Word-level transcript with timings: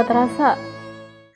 Sobat 0.00 0.16
Rasa, 0.16 0.56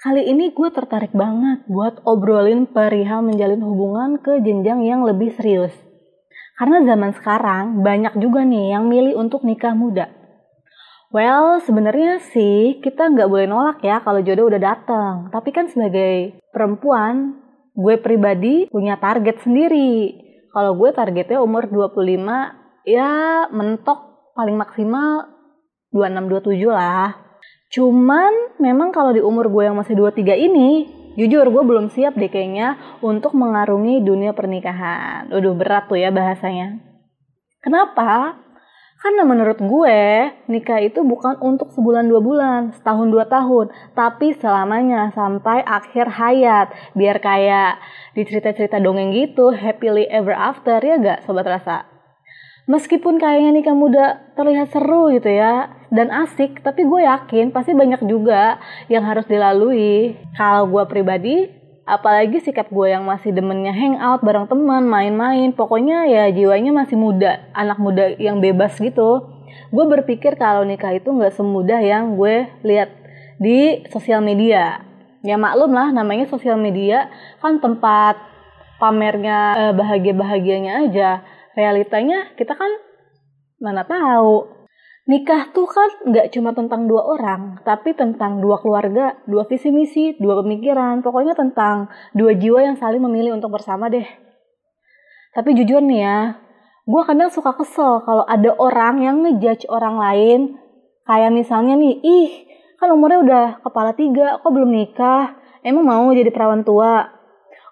kali 0.01 0.25
ini 0.25 0.49
gue 0.57 0.73
tertarik 0.73 1.13
banget 1.13 1.69
buat 1.69 2.01
obrolin 2.09 2.64
perihal 2.64 3.21
menjalin 3.21 3.61
hubungan 3.61 4.17
ke 4.17 4.41
jenjang 4.41 4.81
yang 4.81 5.05
lebih 5.05 5.37
serius. 5.37 5.77
Karena 6.57 6.81
zaman 6.81 7.13
sekarang 7.13 7.85
banyak 7.85 8.17
juga 8.17 8.41
nih 8.41 8.72
yang 8.72 8.89
milih 8.89 9.21
untuk 9.21 9.45
nikah 9.45 9.77
muda. 9.77 10.08
Well, 11.13 11.61
sebenarnya 11.61 12.25
sih 12.32 12.81
kita 12.81 13.13
nggak 13.13 13.29
boleh 13.29 13.45
nolak 13.45 13.85
ya 13.85 14.00
kalau 14.00 14.25
jodoh 14.25 14.49
udah 14.49 14.57
datang. 14.57 15.29
Tapi 15.29 15.53
kan 15.53 15.69
sebagai 15.69 16.41
perempuan, 16.49 17.36
gue 17.77 18.00
pribadi 18.00 18.64
punya 18.72 18.96
target 18.96 19.44
sendiri. 19.44 20.17
Kalau 20.57 20.72
gue 20.72 20.89
targetnya 20.96 21.36
umur 21.44 21.69
25, 21.69 22.89
ya 22.89 23.44
mentok 23.53 24.33
paling 24.33 24.57
maksimal 24.57 25.29
26-27 25.93 26.64
lah. 26.72 27.33
Cuman 27.75 28.55
memang 28.63 28.95
kalau 28.95 29.11
di 29.11 29.19
umur 29.19 29.51
gue 29.51 29.67
yang 29.67 29.75
masih 29.75 29.99
23 29.99 30.39
ini, 30.39 30.87
jujur 31.19 31.51
gue 31.51 31.63
belum 31.67 31.91
siap 31.91 32.14
deh 32.14 32.31
kayaknya 32.31 32.78
untuk 33.03 33.34
mengarungi 33.34 33.98
dunia 33.98 34.31
pernikahan. 34.31 35.27
Udah 35.34 35.53
berat 35.59 35.91
tuh 35.91 35.98
ya 35.98 36.14
bahasanya. 36.14 36.78
Kenapa? 37.59 38.39
Karena 39.03 39.27
menurut 39.27 39.59
gue, 39.59 40.00
nikah 40.47 40.81
itu 40.81 41.03
bukan 41.03 41.36
untuk 41.42 41.75
sebulan 41.75 42.06
dua 42.06 42.22
bulan, 42.22 42.61
setahun 42.78 43.11
dua 43.11 43.27
tahun, 43.27 43.69
tapi 43.92 44.33
selamanya 44.38 45.11
sampai 45.12 45.61
akhir 45.66 46.14
hayat. 46.14 46.70
Biar 46.94 47.19
kayak 47.19 47.83
di 48.14 48.22
cerita-cerita 48.22 48.78
dongeng 48.78 49.11
gitu, 49.12 49.50
happily 49.50 50.06
ever 50.09 50.33
after, 50.33 50.78
ya 50.78 50.97
gak 51.03 51.27
Sobat 51.27 51.44
Rasa? 51.44 51.94
Meskipun 52.64 53.20
kayaknya 53.20 53.60
nikah 53.60 53.76
muda 53.76 54.24
terlihat 54.40 54.72
seru 54.72 55.12
gitu 55.12 55.28
ya, 55.28 55.68
dan 55.92 56.08
asik, 56.08 56.64
tapi 56.64 56.88
gue 56.88 57.04
yakin 57.04 57.52
pasti 57.52 57.76
banyak 57.76 58.00
juga 58.08 58.56
yang 58.88 59.04
harus 59.04 59.28
dilalui. 59.28 60.16
Kalau 60.32 60.64
gue 60.72 60.84
pribadi, 60.88 61.52
apalagi 61.84 62.40
sikap 62.40 62.72
gue 62.72 62.88
yang 62.88 63.04
masih 63.04 63.36
demennya 63.36 63.70
hangout 63.76 64.24
bareng 64.24 64.48
teman, 64.48 64.88
main-main, 64.88 65.52
pokoknya 65.52 66.08
ya 66.08 66.24
jiwanya 66.32 66.72
masih 66.72 66.96
muda, 66.96 67.44
anak 67.52 67.76
muda 67.76 68.16
yang 68.16 68.40
bebas 68.40 68.80
gitu. 68.80 69.28
Gue 69.68 69.84
berpikir 69.84 70.40
kalau 70.40 70.64
nikah 70.64 70.96
itu 70.96 71.12
nggak 71.12 71.36
semudah 71.36 71.84
yang 71.84 72.16
gue 72.16 72.48
lihat 72.64 72.88
di 73.36 73.84
sosial 73.92 74.24
media. 74.24 74.80
Ya 75.20 75.36
maklum 75.36 75.76
lah, 75.76 75.92
namanya 75.92 76.24
sosial 76.32 76.56
media 76.56 77.12
kan 77.44 77.60
tempat 77.60 78.16
pamernya 78.80 79.38
eh, 79.52 79.72
bahagia-bahagianya 79.76 80.72
aja 80.88 81.10
realitanya 81.58 82.34
kita 82.38 82.55
kan 82.55 82.70
mana 83.62 83.86
tahu. 83.86 84.62
Nikah 85.05 85.52
tuh 85.52 85.69
kan 85.69 85.91
nggak 86.08 86.33
cuma 86.33 86.56
tentang 86.56 86.88
dua 86.88 87.05
orang 87.05 87.60
tapi 87.60 87.92
tentang 87.92 88.41
dua 88.41 88.56
keluarga 88.56 89.20
dua 89.28 89.44
visi 89.44 89.69
misi 89.69 90.16
dua 90.16 90.41
pemikiran. 90.41 91.05
Pokoknya 91.05 91.36
tentang 91.36 91.92
dua 92.16 92.32
jiwa 92.32 92.64
yang 92.64 92.77
saling 92.77 93.00
memilih 93.05 93.36
untuk 93.36 93.52
bersama 93.52 93.92
deh. 93.92 94.06
Tapi 95.34 95.50
jujur 95.56 95.82
nih 95.82 96.00
ya 96.02 96.19
gue 96.84 97.02
kadang 97.08 97.32
suka 97.32 97.56
kesel 97.56 98.05
kalau 98.05 98.28
ada 98.28 98.52
orang 98.60 99.00
yang 99.00 99.16
ngejudge 99.25 99.64
orang 99.72 99.97
lain. 99.97 100.41
Kayak 101.05 101.32
misalnya 101.36 101.77
nih 101.77 102.00
ih 102.00 102.30
kan 102.80 102.92
umurnya 102.92 103.20
udah 103.25 103.44
kepala 103.64 103.92
tiga 103.97 104.41
kok 104.41 104.52
belum 104.52 104.72
nikah? 104.72 105.36
Emang 105.65 105.84
mau 105.84 106.09
jadi 106.12 106.28
perawan 106.28 106.65
tua? 106.65 107.09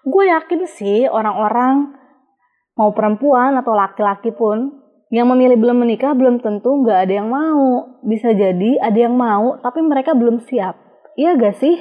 Gue 0.05 0.29
yakin 0.33 0.65
sih 0.65 1.05
orang-orang 1.05 2.02
mau 2.73 2.89
perempuan 2.93 3.53
atau 3.57 3.73
laki-laki 3.77 4.33
pun 4.33 4.81
yang 5.13 5.29
memilih 5.29 5.61
belum 5.61 5.85
menikah 5.85 6.17
belum 6.17 6.41
tentu 6.41 6.81
nggak 6.81 7.05
ada 7.05 7.13
yang 7.21 7.29
mau. 7.29 8.01
Bisa 8.01 8.33
jadi 8.33 8.81
ada 8.81 8.97
yang 8.97 9.13
mau 9.13 9.61
tapi 9.61 9.85
mereka 9.85 10.17
belum 10.17 10.41
siap. 10.41 10.73
Iya 11.13 11.37
gak 11.37 11.61
sih? 11.61 11.77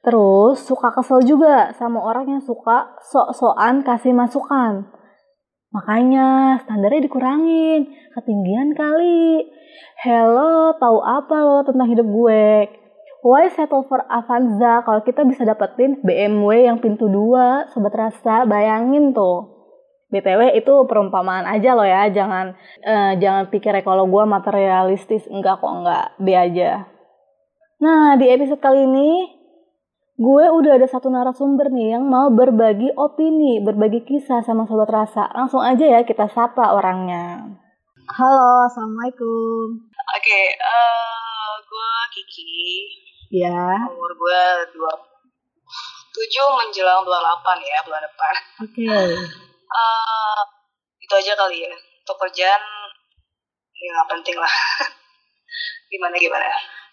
Terus 0.00 0.64
suka 0.64 0.88
kesel 0.96 1.20
juga 1.28 1.76
sama 1.76 2.00
orang 2.00 2.32
yang 2.32 2.40
suka 2.40 2.96
sok-sokan 3.12 3.84
kasih 3.84 4.16
masukan. 4.16 4.88
Makanya 5.68 6.56
standarnya 6.64 7.04
dikurangin. 7.04 7.92
Ketinggian 8.16 8.72
kali. 8.72 9.44
Hello 10.00 10.72
tahu 10.80 10.98
apa 11.04 11.36
lo 11.44 11.60
tentang 11.68 11.92
hidup 11.92 12.08
gue? 12.08 12.72
Why 13.20 13.52
settle 13.52 13.84
for 13.84 14.00
Avanza? 14.08 14.80
Kalau 14.86 15.04
kita 15.04 15.28
bisa 15.28 15.44
dapetin 15.44 16.00
BMW 16.00 16.70
yang 16.70 16.80
pintu 16.80 17.10
dua, 17.10 17.68
sobat 17.74 17.92
rasa, 17.92 18.48
bayangin 18.48 19.12
tuh. 19.12 19.57
BTW 20.08 20.56
itu 20.56 20.72
perumpamaan 20.88 21.44
aja 21.44 21.76
loh 21.76 21.84
ya, 21.84 22.08
jangan 22.08 22.56
uh, 22.80 23.12
jangan 23.20 23.52
pikir 23.52 23.76
kalau 23.84 24.08
gue 24.08 24.24
materialistis, 24.24 25.28
enggak 25.28 25.60
kok 25.60 25.68
enggak, 25.68 26.16
B 26.16 26.32
aja. 26.32 26.88
Nah 27.84 28.16
di 28.16 28.32
episode 28.32 28.56
kali 28.56 28.88
ini 28.88 29.36
gue 30.16 30.44
udah 30.48 30.80
ada 30.80 30.88
satu 30.88 31.12
narasumber 31.12 31.68
nih 31.68 32.00
yang 32.00 32.08
mau 32.08 32.32
berbagi 32.32 32.88
opini, 32.96 33.60
berbagi 33.60 34.08
kisah 34.08 34.40
sama 34.40 34.64
sobat 34.64 34.88
rasa. 34.88 35.28
Langsung 35.36 35.60
aja 35.60 35.84
ya 35.84 36.00
kita 36.08 36.24
sapa 36.32 36.72
orangnya. 36.72 37.44
Halo, 38.08 38.64
assalamualaikum. 38.64 39.92
Oke, 39.92 40.24
okay, 40.24 40.44
uh, 40.56 40.72
eh, 40.72 41.50
gue 41.68 41.92
Kiki. 42.16 42.48
Ya. 43.44 43.84
Umur 43.92 44.12
gue 44.16 44.42
dua 44.72 44.92
tujuh 46.16 46.46
menjelang 46.56 47.04
delapan 47.04 47.58
ya 47.60 47.78
bulan 47.84 48.02
depan. 48.08 48.34
Oke. 48.64 48.88
Okay 48.88 49.48
uh, 49.68 50.40
itu 50.98 51.12
aja 51.14 51.32
kali 51.36 51.64
ya. 51.64 51.72
Untuk 52.04 52.16
kerjaan 52.24 52.62
ya 53.78 53.88
nggak 53.94 54.08
penting 54.16 54.36
lah. 54.40 54.54
Gimana 55.92 56.16
gimana? 56.18 56.48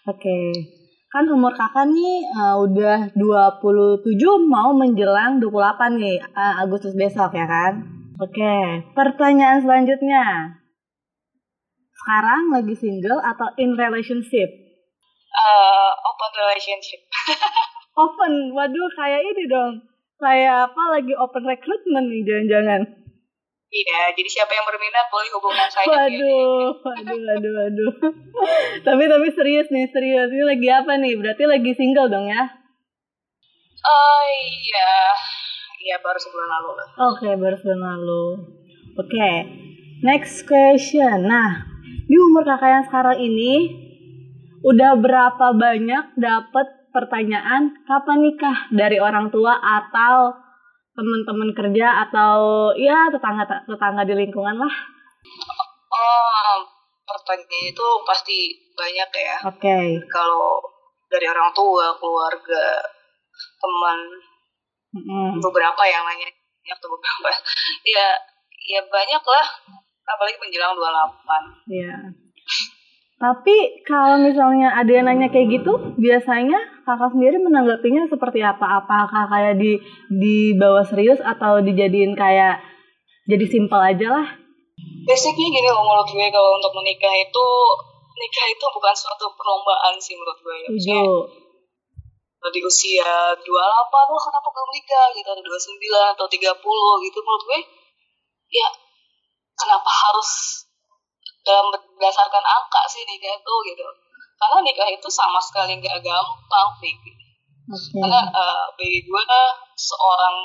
Oke. 0.06 0.22
Okay. 0.22 0.46
kan 1.06 1.24
umur 1.32 1.54
kakak 1.54 1.88
nih 1.96 2.28
uh, 2.34 2.60
udah 2.60 3.08
27 3.16 4.04
mau 4.52 4.74
menjelang 4.76 5.40
28 5.40 6.02
nih 6.02 6.18
uh, 6.20 6.60
Agustus 6.60 6.92
besok 6.92 7.32
ya 7.32 7.46
kan? 7.48 7.80
Oke 8.20 8.36
okay. 8.36 8.84
pertanyaan 8.92 9.64
selanjutnya. 9.64 10.56
Sekarang 11.96 12.52
lagi 12.52 12.74
single 12.76 13.22
atau 13.22 13.48
in 13.56 13.78
relationship? 13.80 14.50
Uh, 15.32 15.92
open 16.04 16.32
relationship. 16.36 17.00
Open? 17.96 18.52
Waduh 18.52 18.88
kayak 18.92 19.24
ini 19.24 19.48
dong 19.48 19.95
kayak 20.16 20.72
apa 20.72 20.82
lagi 20.96 21.12
open 21.16 21.44
recruitment 21.44 22.06
nih 22.08 22.22
jangan-jangan. 22.24 22.82
Iya, 23.66 24.14
jadi 24.14 24.28
siapa 24.30 24.52
yang 24.54 24.64
berminat 24.64 25.06
boleh 25.10 25.30
hubungan 25.36 25.68
saya. 25.68 26.06
Waduh, 26.06 26.70
waduh, 26.86 27.18
waduh, 27.18 27.52
waduh. 27.60 27.92
tapi 28.86 29.04
tapi 29.10 29.28
serius 29.34 29.68
nih, 29.74 29.90
serius. 29.90 30.30
Ini 30.30 30.44
lagi 30.46 30.68
apa 30.70 30.92
nih? 30.96 31.18
Berarti 31.18 31.44
lagi 31.44 31.72
single 31.74 32.08
dong 32.08 32.30
ya? 32.30 32.46
Oh 33.86 34.22
iya, 34.30 34.94
iya 35.82 35.96
baru 35.98 36.18
sebulan 36.18 36.48
lalu 36.48 36.70
lah. 36.78 36.88
Oke, 37.10 37.26
okay, 37.26 37.32
baru 37.36 37.56
sebulan 37.58 37.82
lalu. 37.82 38.24
Oke, 38.96 39.12
okay. 39.12 39.36
next 40.06 40.46
question. 40.46 41.26
Nah, 41.26 41.66
di 42.06 42.16
umur 42.16 42.46
kakak 42.46 42.70
yang 42.70 42.84
sekarang 42.86 43.18
ini, 43.18 43.54
udah 44.62 44.94
berapa 44.94 45.46
banyak 45.58 46.16
dapat 46.16 46.85
pertanyaan 46.96 47.76
kapan 47.84 48.18
nikah 48.24 48.58
dari 48.72 48.96
orang 48.96 49.28
tua 49.28 49.52
atau 49.60 50.32
teman-teman 50.96 51.52
kerja 51.52 52.08
atau 52.08 52.72
ya 52.72 53.12
tetangga 53.12 53.44
tetangga 53.68 54.08
di 54.08 54.16
lingkungan 54.16 54.56
lah? 54.56 54.74
Oh, 55.92 56.56
pertanyaan 57.04 57.68
itu 57.68 57.86
pasti 58.08 58.56
banyak 58.72 59.10
ya. 59.12 59.36
Oke. 59.44 59.60
Okay. 59.60 59.86
Kalau 60.08 60.64
dari 61.12 61.28
orang 61.28 61.52
tua, 61.52 61.92
keluarga, 62.00 62.80
teman, 63.60 63.98
mm-hmm. 64.96 65.38
beberapa 65.44 65.82
yang 65.84 66.02
nanya 66.08 66.32
atau 66.72 66.88
beberapa, 66.88 67.28
ya 67.94 68.16
ya 68.72 68.80
banyak 68.88 69.20
lah. 69.20 69.46
Apalagi 70.06 70.38
menjelang 70.40 70.72
28. 70.72 71.68
Iya. 71.68 71.92
Yeah. 71.92 72.25
Tapi 73.16 73.80
kalau 73.88 74.20
misalnya 74.20 74.76
ada 74.76 74.92
yang 74.92 75.08
nanya 75.08 75.32
kayak 75.32 75.48
gitu, 75.48 75.72
biasanya 75.96 76.60
kakak 76.84 77.16
sendiri 77.16 77.40
menanggapinya 77.40 78.04
seperti 78.12 78.44
apa? 78.44 78.84
Apakah 78.84 79.24
kayak 79.32 79.56
di 79.56 79.80
di 80.12 80.52
bawah 80.52 80.84
serius 80.84 81.16
atau 81.24 81.64
dijadiin 81.64 82.12
kayak 82.12 82.60
jadi 83.24 83.46
simpel 83.48 83.80
aja 83.80 84.12
lah? 84.12 84.26
Basicnya 85.08 85.48
gini 85.48 85.68
loh 85.72 85.80
menurut 85.80 86.12
gue 86.12 86.28
kalau 86.28 86.60
untuk 86.60 86.76
menikah 86.76 87.14
itu 87.16 87.46
nikah 88.20 88.46
itu 88.52 88.64
bukan 88.68 88.92
suatu 88.92 89.32
perlombaan 89.32 89.96
sih 89.96 90.12
menurut 90.12 90.36
gue 90.36 90.56
ya. 90.60 90.68
Di 92.46 92.60
usia 92.62 93.32
28 93.32 93.42
lo 93.42 94.18
kenapa 94.20 94.48
belum 94.52 94.70
nikah 94.76 95.06
gitu 95.16 95.28
atau 95.32 95.42
29 95.42 96.14
atau 96.14 96.26
30 96.28 97.06
gitu 97.08 97.18
menurut 97.24 97.42
gue 97.48 97.60
ya 98.52 98.68
kenapa 99.56 99.90
harus 99.90 100.30
dalam 101.46 101.70
berdasarkan 101.70 102.42
angka 102.42 102.82
sih 102.90 103.06
nikah 103.06 103.38
itu 103.38 103.54
gitu 103.70 103.86
karena 104.36 104.58
nikah 104.66 104.88
itu 104.90 105.08
sama 105.08 105.38
sekali 105.38 105.78
nggak 105.78 106.02
gampang 106.02 106.68
Vicky 106.82 107.14
gitu. 107.14 107.24
okay. 107.70 108.02
karena 108.02 108.20
uh, 108.34 108.66
bagi 108.74 109.00
gue 109.06 109.22
seorang 109.78 110.36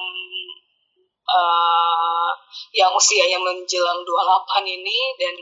uh, 1.26 2.32
yang 2.78 2.94
usianya 2.94 3.42
menjelang 3.42 4.00
28 4.06 4.78
ini 4.78 5.00
dan 5.18 5.36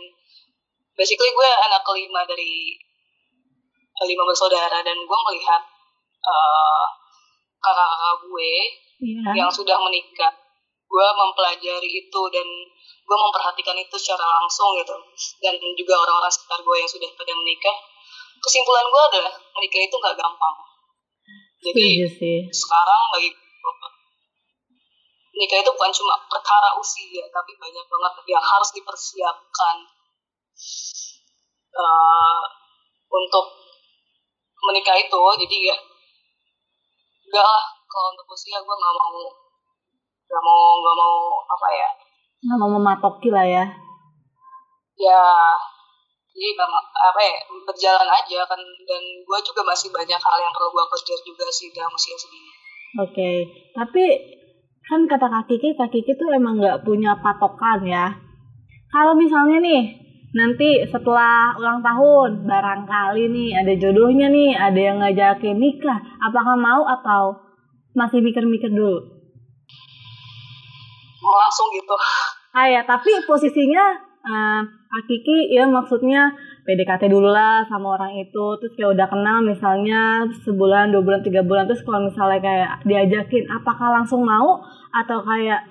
basically 0.96 1.30
gue 1.36 1.50
anak 1.68 1.84
kelima 1.84 2.24
dari 2.24 2.80
lima 4.00 4.24
bersaudara 4.24 4.80
dan 4.80 4.96
gue 4.96 5.20
melihat 5.28 5.62
uh, 6.24 6.88
kakak-kakak 7.60 8.16
gue 8.24 8.54
Iya. 9.00 9.32
yang 9.32 9.50
sudah 9.52 9.80
menikah 9.80 10.32
gue 10.90 11.08
mempelajari 11.14 11.90
itu 12.02 12.22
dan 12.34 12.48
gue 13.06 13.18
memperhatikan 13.18 13.78
itu 13.78 13.96
secara 14.02 14.26
langsung 14.26 14.74
gitu. 14.82 14.98
Dan 15.38 15.54
juga 15.78 15.94
orang-orang 16.02 16.34
sekitar 16.34 16.66
gue 16.66 16.76
yang 16.82 16.90
sudah 16.90 17.10
pada 17.14 17.34
menikah 17.38 17.78
kesimpulan 18.40 18.86
gue 18.88 19.04
adalah 19.14 19.34
menikah 19.54 19.82
itu 19.86 19.96
nggak 19.96 20.18
gampang. 20.18 20.56
Jadi 21.60 21.86
sih. 22.08 22.40
sekarang 22.50 23.02
bagi 23.12 23.30
gue 23.36 23.74
nikah 25.40 25.60
itu 25.60 25.72
bukan 25.72 25.92
cuma 25.92 26.16
perkara 26.28 26.76
usia 26.80 27.24
tapi 27.32 27.56
banyak 27.60 27.86
banget 27.86 28.14
yang 28.28 28.44
harus 28.44 28.70
dipersiapkan. 28.74 29.78
Uh, 31.70 32.44
untuk 33.08 33.46
menikah 34.60 34.98
itu 34.98 35.22
jadi 35.46 35.58
ya 35.74 35.78
enggak 37.30 37.46
lah. 37.46 37.66
Kalau 37.90 38.08
untuk 38.14 38.28
usia 38.34 38.58
gue 38.62 38.76
nggak 38.76 38.96
mau 38.96 39.49
nggak 40.30 40.44
mau 40.46 40.62
nggak 40.78 40.96
mau 40.96 41.14
apa 41.50 41.68
ya 41.74 41.90
Nggak 42.40 42.58
mau 42.62 42.72
mematoki 42.72 43.30
lah 43.34 43.44
ya. 43.44 43.66
ya 44.96 45.24
jadi 46.30 46.56
apa 47.04 47.20
ya 47.20 47.36
berjalan 47.68 48.08
aja 48.08 48.40
kan 48.48 48.62
dan 48.88 49.04
gue 49.26 49.40
juga 49.44 49.62
masih 49.66 49.90
banyak 49.92 50.16
hal 50.22 50.38
yang 50.40 50.54
perlu 50.56 50.70
gue 50.72 50.86
kejar 50.96 51.20
juga 51.26 51.46
sih 51.52 51.68
dalam 51.74 51.92
usia 51.92 52.16
segini 52.16 52.52
Oke, 52.98 53.46
tapi 53.78 54.02
kan 54.82 55.06
kata 55.06 55.30
Kak 55.30 55.46
Kiki, 55.46 55.78
Kak 55.78 55.94
Kiki 55.94 56.18
tuh 56.18 56.34
emang 56.34 56.58
nggak 56.58 56.82
punya 56.82 57.14
patokan 57.22 57.86
ya. 57.86 58.18
Kalau 58.90 59.14
misalnya 59.14 59.62
nih, 59.62 59.94
nanti 60.34 60.82
setelah 60.90 61.54
ulang 61.54 61.86
tahun, 61.86 62.50
barangkali 62.50 63.30
nih 63.30 63.50
ada 63.62 63.74
jodohnya 63.78 64.34
nih, 64.34 64.58
ada 64.58 64.80
yang 64.82 64.98
ngajakin 65.06 65.62
nikah, 65.62 66.02
apakah 66.18 66.58
mau 66.58 66.82
atau 66.90 67.38
masih 67.94 68.26
mikir-mikir 68.26 68.74
dulu? 68.74 69.19
Mau 71.20 71.36
langsung 71.36 71.68
gitu 71.76 71.96
Ah 72.50 72.66
ya, 72.66 72.82
tapi 72.82 73.14
posisinya 73.30 74.10
Kak 74.90 75.04
Kiki 75.06 75.54
ya 75.54 75.70
maksudnya 75.70 76.34
PDKT 76.66 77.10
dulu 77.10 77.30
lah 77.30 77.66
sama 77.66 77.98
orang 77.98 78.14
itu, 78.18 78.46
terus 78.62 78.74
kayak 78.78 78.94
udah 78.98 79.08
kenal 79.10 79.38
misalnya 79.42 80.26
sebulan, 80.46 80.90
dua 80.94 81.02
bulan, 81.02 81.22
tiga 81.22 81.42
bulan, 81.46 81.66
terus 81.70 81.82
kalau 81.86 82.10
misalnya 82.10 82.42
kayak 82.42 82.70
diajakin, 82.86 83.46
apakah 83.50 83.90
langsung 83.90 84.26
mau 84.26 84.62
atau 84.94 85.18
kayak, 85.26 85.62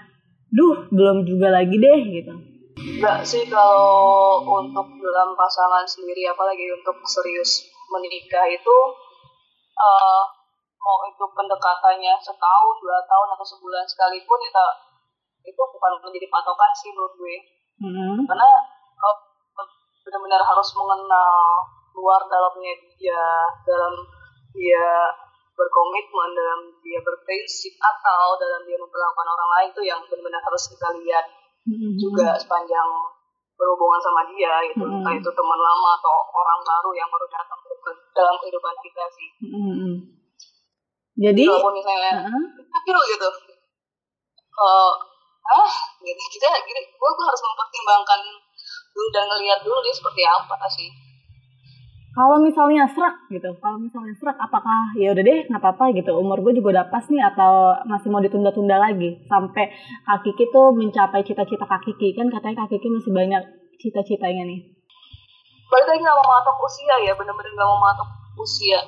duh 0.55 0.87
belum 0.91 1.27
juga 1.27 1.55
lagi 1.55 1.77
deh 1.77 2.01
gitu. 2.09 2.35
Enggak 2.79 3.27
sih 3.27 3.43
kalau 3.51 4.39
untuk 4.43 4.87
dalam 5.03 5.35
pasangan 5.35 5.83
sendiri 5.83 6.31
apalagi 6.31 6.63
untuk 6.73 6.95
serius 7.11 7.67
menikah 7.91 8.47
itu 8.47 8.77
eh 9.79 10.23
mau 10.79 10.99
itu 11.11 11.25
pendekatannya 11.27 12.15
setahun 12.23 12.75
dua 12.81 12.99
tahun 13.03 13.29
atau 13.35 13.47
sebulan 13.47 13.83
sekalipun 13.83 14.41
itu 14.47 14.67
itu 15.45 15.61
bukan 15.61 15.93
menjadi 16.03 16.27
patokan 16.31 16.71
sih 16.75 16.91
menurut 16.95 17.15
gue 17.19 17.37
Mm-mm. 17.79 18.27
karena 18.27 18.49
kalau 18.99 19.15
benar-benar 20.03 20.43
harus 20.43 20.69
mengenal 20.75 21.33
luar 21.95 22.23
dalamnya 22.27 22.75
dia 22.97 23.23
dalam 23.67 23.95
dia 24.55 24.87
berkomitmen 25.55 26.31
dalam 26.39 26.61
dia 26.83 26.99
berprinsip 27.03 27.75
atau 27.79 28.39
dalam 28.39 28.63
dia 28.63 28.79
memperlakukan 28.79 29.27
orang 29.27 29.51
lain 29.59 29.69
itu 29.75 29.83
yang 29.87 30.01
benar-benar 30.07 30.43
harus 30.43 30.65
kita 30.71 30.89
lihat 31.03 31.27
Mm-mm. 31.67 31.99
juga 31.99 32.39
sepanjang 32.39 32.89
berhubungan 33.59 33.99
sama 33.99 34.23
dia 34.31 34.63
gitu 34.71 34.87
entah 34.87 35.15
itu 35.19 35.31
teman 35.35 35.59
lama 35.59 35.91
atau 35.99 36.15
orang 36.31 36.61
baru 36.63 36.91
yang 36.95 37.11
baru 37.11 37.27
datang 37.27 37.59
ke, 37.59 37.75
ke 37.75 37.91
dalam 38.15 38.35
kehidupan 38.39 38.75
kita 38.83 39.05
sih 39.15 39.29
Mm-mm. 39.51 39.95
Jadi, 41.19 41.51
walaupun 41.51 41.75
misalnya 41.75 42.31
lo 42.95 43.03
gitu 43.11 43.29
eh 44.59 44.93
ah 45.49 45.75
gitu. 46.05 46.23
Kita 46.37 46.49
gini 46.61 46.81
gue 46.85 47.11
gue 47.17 47.25
harus 47.25 47.43
mempertimbangkan 47.45 48.21
dulu 48.93 49.09
dan 49.15 49.25
ngelihat 49.31 49.61
dulu 49.65 49.79
dia 49.81 49.95
seperti 49.95 50.23
apa 50.27 50.57
sih. 50.69 50.91
Kalau 52.19 52.35
misalnya 52.43 52.83
serak 52.91 53.15
gitu, 53.31 53.47
kalau 53.63 53.79
misalnya 53.79 54.11
serak, 54.19 54.35
apakah 54.43 54.91
ya 54.99 55.15
udah 55.15 55.23
deh 55.23 55.47
nggak 55.47 55.63
apa-apa 55.63 55.95
gitu, 55.95 56.11
umur 56.19 56.43
gue 56.43 56.59
juga 56.59 56.75
udah 56.75 56.87
pas 56.91 57.07
nih 57.07 57.23
atau 57.23 57.79
masih 57.87 58.11
mau 58.11 58.19
ditunda-tunda 58.19 58.75
lagi? 58.75 59.23
Sampai 59.31 59.71
Kak 60.03 60.27
Kiki 60.27 60.51
tuh 60.51 60.75
mencapai 60.75 61.23
cita-cita 61.23 61.63
Kak 61.63 61.79
Kiki. 61.87 62.19
Kan 62.19 62.27
katanya 62.27 62.67
Kak 62.67 62.75
Kiki 62.75 62.91
masih 62.91 63.15
banyak 63.15 63.43
cita-citanya 63.79 64.51
nih. 64.51 64.61
balik 65.69 65.85
lagi 65.85 66.01
nggak 66.01 66.17
mau 66.17 66.27
matok 66.27 66.57
usia 66.65 66.97
ya 67.07 67.13
bener-bener 67.13 67.53
nggak 67.55 67.71
mau 67.71 67.81
matok 67.87 68.09
usia 68.41 68.81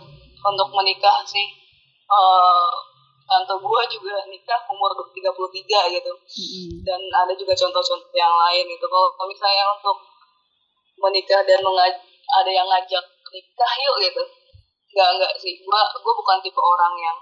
untuk 0.43 0.69
menikah 0.75 1.23
sih. 1.23 1.47
Eh 2.11 2.71
tante 3.31 3.55
gue 3.55 3.83
juga 3.95 4.15
nikah 4.27 4.61
umur 4.67 4.91
33 5.07 5.95
gitu. 5.95 6.13
Mm-mm. 6.13 6.69
dan 6.83 6.99
ada 6.99 7.33
juga 7.39 7.55
contoh-contoh 7.55 8.11
yang 8.19 8.35
lain 8.35 8.67
gitu. 8.67 8.87
Kalau 8.91 9.27
misalnya 9.31 9.65
untuk 9.71 9.97
menikah 10.99 11.41
dan 11.47 11.63
mengaj 11.63 11.95
ada 12.43 12.51
yang 12.51 12.67
ngajak 12.67 13.05
nikah 13.31 13.73
yuk 13.87 13.97
gitu. 14.03 14.23
Nggak 14.91 15.09
nggak 15.23 15.33
sih. 15.39 15.63
Gua 15.63 15.81
gua 16.03 16.15
bukan 16.19 16.43
tipe 16.43 16.59
orang 16.59 16.95
yang 16.99 17.19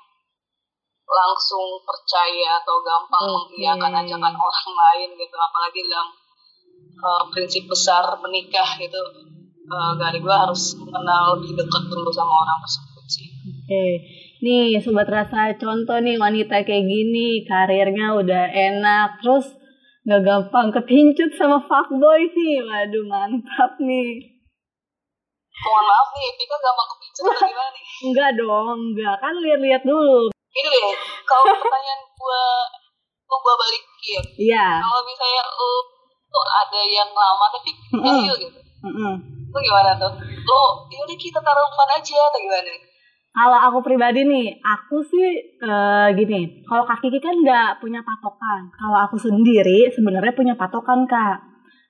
langsung 1.08 1.81
percaya 1.84 2.60
atau 2.60 2.81
gampang 2.84 3.25
Oke. 3.28 3.56
mengiyakan 3.56 3.93
ajakan 4.05 4.34
orang 4.37 4.70
lain 4.72 5.08
gitu. 5.12 5.37
Apalagi 5.37 5.81
dalam 5.84 6.08
uh, 7.05 7.22
prinsip 7.28 7.69
besar 7.69 8.16
menikah 8.25 8.81
gitu. 8.81 9.02
Uh, 9.69 9.93
dari 10.00 10.25
gua 10.25 10.49
harus 10.49 10.72
mengenal 10.81 11.37
lebih 11.37 11.52
dekat 11.60 11.84
dulu 11.93 12.08
sama 12.08 12.49
orang 12.49 12.58
tersebut 12.64 13.05
sih. 13.05 13.28
Oke, 13.69 13.84
nih 14.40 14.79
sobat 14.79 15.06
rasa 15.06 15.52
contoh 15.56 15.99
nih 15.99 16.17
wanita 16.17 16.62
kayak 16.62 16.85
gini, 16.85 17.43
karirnya 17.43 18.14
udah 18.14 18.44
enak, 18.46 19.19
terus 19.20 19.46
nggak 20.02 20.23
gampang 20.25 20.69
kepincut 20.70 21.31
sama 21.35 21.58
fuckboy 21.61 22.23
sih, 22.31 22.62
waduh 22.62 23.05
mantap 23.05 23.77
nih. 23.79 24.39
mohon 25.58 25.84
maaf 25.84 26.08
nih 26.15 26.31
Pika 26.39 26.56
gampang 26.56 26.89
kepincut 26.89 27.24
gimana 27.43 27.70
nih 27.74 27.84
Enggak 28.06 28.31
dong, 28.39 28.67
enggak 28.79 29.15
kan 29.19 29.34
lihat-lihat 29.34 29.82
dulu. 29.82 30.31
ini 30.31 30.69
deh 30.70 30.94
kalau 31.27 31.51
pertanyaan 31.51 32.01
gua 32.15 32.43
gua 33.27 33.39
gua 33.43 33.55
balikin 33.58 34.22
Iya. 34.39 34.79
kalau 34.81 35.03
misalnya 35.03 35.43
lu 35.51 35.70
tuh 36.29 36.44
ada 36.46 36.81
yang 36.86 37.10
lama 37.10 37.46
tapi 37.51 37.70
kecil 37.74 38.34
gitu 38.39 38.58
mm-mm. 38.86 39.15
lu 39.51 39.58
gimana 39.58 39.93
tuh 39.98 40.13
lu 40.15 40.60
yaudah 40.89 41.19
kita 41.19 41.39
taruhan 41.39 41.89
aja 41.91 42.17
atau 42.22 42.39
gimana 42.39 42.70
Kalau 43.39 43.59
aku 43.71 43.79
pribadi 43.87 44.27
nih, 44.27 44.59
aku 44.59 44.99
sih 45.07 45.29
eh, 45.63 46.09
gini, 46.19 46.67
kalau 46.67 46.83
Kak 46.83 46.99
Kiki 46.99 47.23
kan 47.23 47.39
nggak 47.39 47.79
punya 47.79 48.03
patokan. 48.03 48.67
Kalau 48.75 48.99
aku 49.07 49.15
sendiri 49.15 49.87
sebenarnya 49.95 50.35
punya 50.35 50.59
patokan, 50.59 51.07
Kak. 51.07 51.39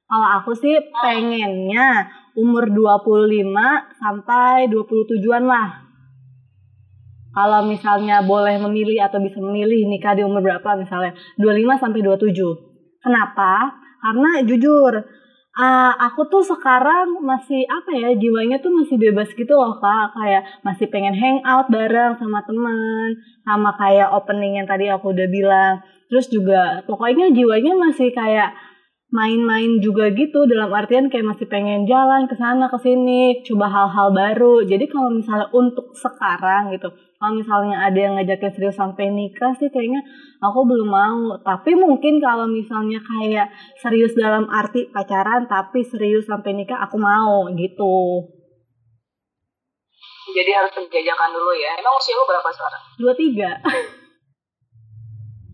Kalau 0.04 0.28
aku 0.40 0.52
sih 0.52 0.76
pengennya 0.92 2.04
umur 2.36 2.68
25 2.68 3.48
sampai 3.96 4.68
27-an 4.68 5.44
lah. 5.48 5.88
Kalau 7.32 7.64
misalnya 7.64 8.20
boleh 8.20 8.60
memilih 8.68 9.00
atau 9.08 9.16
bisa 9.16 9.40
memilih 9.40 9.88
nikah 9.88 10.12
di 10.12 10.28
umur 10.28 10.44
berapa 10.44 10.76
misalnya 10.76 11.16
25 11.40 11.80
sampai 11.80 12.00
27. 12.04 13.00
Kenapa? 13.00 13.72
Karena 14.04 14.44
jujur 14.44 14.92
ah, 15.58 15.92
aku 16.06 16.30
tuh 16.30 16.46
sekarang 16.46 17.18
masih 17.20 17.66
apa 17.66 17.90
ya 17.90 18.14
jiwanya 18.14 18.62
tuh 18.62 18.70
masih 18.70 18.94
bebas 18.94 19.34
gitu 19.34 19.52
loh 19.58 19.76
kak. 19.82 20.14
Kayak 20.14 20.42
masih 20.62 20.86
pengen 20.86 21.18
hangout 21.18 21.66
bareng 21.68 22.14
sama 22.22 22.40
teman 22.46 23.18
sama 23.42 23.70
kayak 23.74 24.08
opening 24.14 24.62
yang 24.62 24.68
tadi 24.70 24.86
aku 24.86 25.10
udah 25.10 25.28
bilang. 25.28 25.74
Terus 26.08 26.30
juga 26.30 26.86
pokoknya 26.86 27.34
jiwanya 27.34 27.74
masih 27.76 28.14
kayak 28.14 28.54
main-main 29.08 29.80
juga 29.80 30.12
gitu 30.12 30.44
dalam 30.44 30.68
artian 30.68 31.08
kayak 31.08 31.32
masih 31.32 31.48
pengen 31.48 31.88
jalan 31.88 32.28
ke 32.28 32.36
sana 32.36 32.68
ke 32.68 32.76
sini 32.76 33.40
coba 33.40 33.72
hal-hal 33.72 34.12
baru. 34.12 34.60
Jadi 34.68 34.84
kalau 34.92 35.08
misalnya 35.08 35.48
untuk 35.56 35.96
sekarang 35.96 36.68
gitu 36.76 36.92
kalau 37.16 37.34
misalnya 37.40 37.88
ada 37.88 37.98
yang 37.98 38.14
ngajakin 38.20 38.52
serius 38.52 38.76
sampai 38.76 39.08
nikah 39.08 39.56
sih 39.56 39.72
kayaknya 39.72 40.04
aku 40.44 40.60
belum 40.68 40.88
mau. 40.92 41.40
Tapi 41.40 41.72
mungkin 41.72 42.20
kalau 42.20 42.44
misalnya 42.46 43.00
kayak 43.00 43.48
serius 43.80 44.12
dalam 44.12 44.44
arti 44.52 44.92
pacaran 44.92 45.48
tapi 45.48 45.88
serius 45.88 46.28
sampai 46.28 46.52
nikah 46.52 46.76
aku 46.84 47.00
mau 47.00 47.48
gitu. 47.56 48.28
Jadi 50.28 50.50
harus 50.52 50.70
penjajakan 50.76 51.32
dulu 51.32 51.56
ya. 51.56 51.80
Emang 51.80 51.96
usia 51.96 52.12
lu 52.12 52.28
berapa 52.28 52.48
sekarang? 52.52 52.82
Dua 53.00 53.14
tiga 53.16 53.50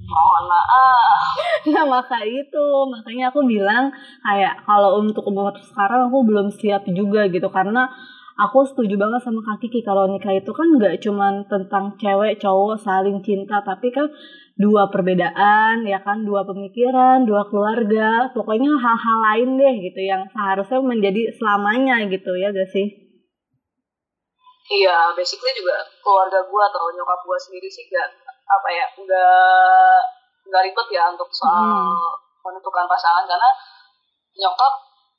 mohon 0.08 0.44
maaf. 0.48 1.32
Nah 1.72 1.84
maka 1.88 2.20
itu 2.28 2.66
makanya 2.92 3.32
aku 3.32 3.40
bilang 3.48 3.88
kayak 4.20 4.60
kalau 4.68 5.00
untuk 5.00 5.24
umur 5.24 5.56
sekarang 5.64 6.12
aku 6.12 6.20
belum 6.28 6.52
siap 6.52 6.84
juga 6.92 7.24
gitu 7.32 7.48
karena 7.48 7.88
aku 8.36 8.68
setuju 8.68 9.00
banget 9.00 9.24
sama 9.24 9.40
Kak 9.40 9.64
Kiki 9.64 9.80
kalau 9.80 10.04
nikah 10.10 10.36
itu 10.36 10.52
kan 10.52 10.68
nggak 10.76 11.00
cuman 11.00 11.48
tentang 11.48 11.96
cewek 11.96 12.36
cowok 12.36 12.76
saling 12.84 13.24
cinta 13.24 13.64
tapi 13.64 13.88
kan 13.94 14.12
dua 14.60 14.92
perbedaan 14.92 15.88
ya 15.88 16.04
kan? 16.04 16.22
Dua 16.22 16.44
pemikiran 16.44 17.24
dua 17.24 17.48
keluarga 17.48 18.28
pokoknya 18.36 18.70
hal-hal 18.76 19.18
lain 19.32 19.48
deh 19.56 19.74
gitu 19.88 20.00
yang 20.04 20.28
seharusnya 20.30 20.84
menjadi 20.84 21.32
selamanya 21.40 22.04
gitu 22.12 22.30
ya 22.36 22.52
gak 22.52 22.70
sih? 22.70 22.86
Iya 24.64 25.12
basically 25.12 25.52
juga 25.60 25.76
keluarga 26.00 26.40
gue 26.40 26.62
atau 26.72 26.88
nyokap 26.92 27.20
gue 27.24 27.38
sendiri 27.40 27.68
sih 27.68 27.84
gak 27.88 28.23
apa 28.44 28.68
ya 28.68 28.86
nggak 28.94 29.98
nggak 30.44 30.62
ribet 30.62 30.88
ya 30.92 31.08
untuk 31.08 31.28
soal 31.30 31.64
Hmm. 31.64 32.12
menentukan 32.44 32.84
pasangan 32.84 33.24
karena 33.24 33.48
nyokap 34.36 34.74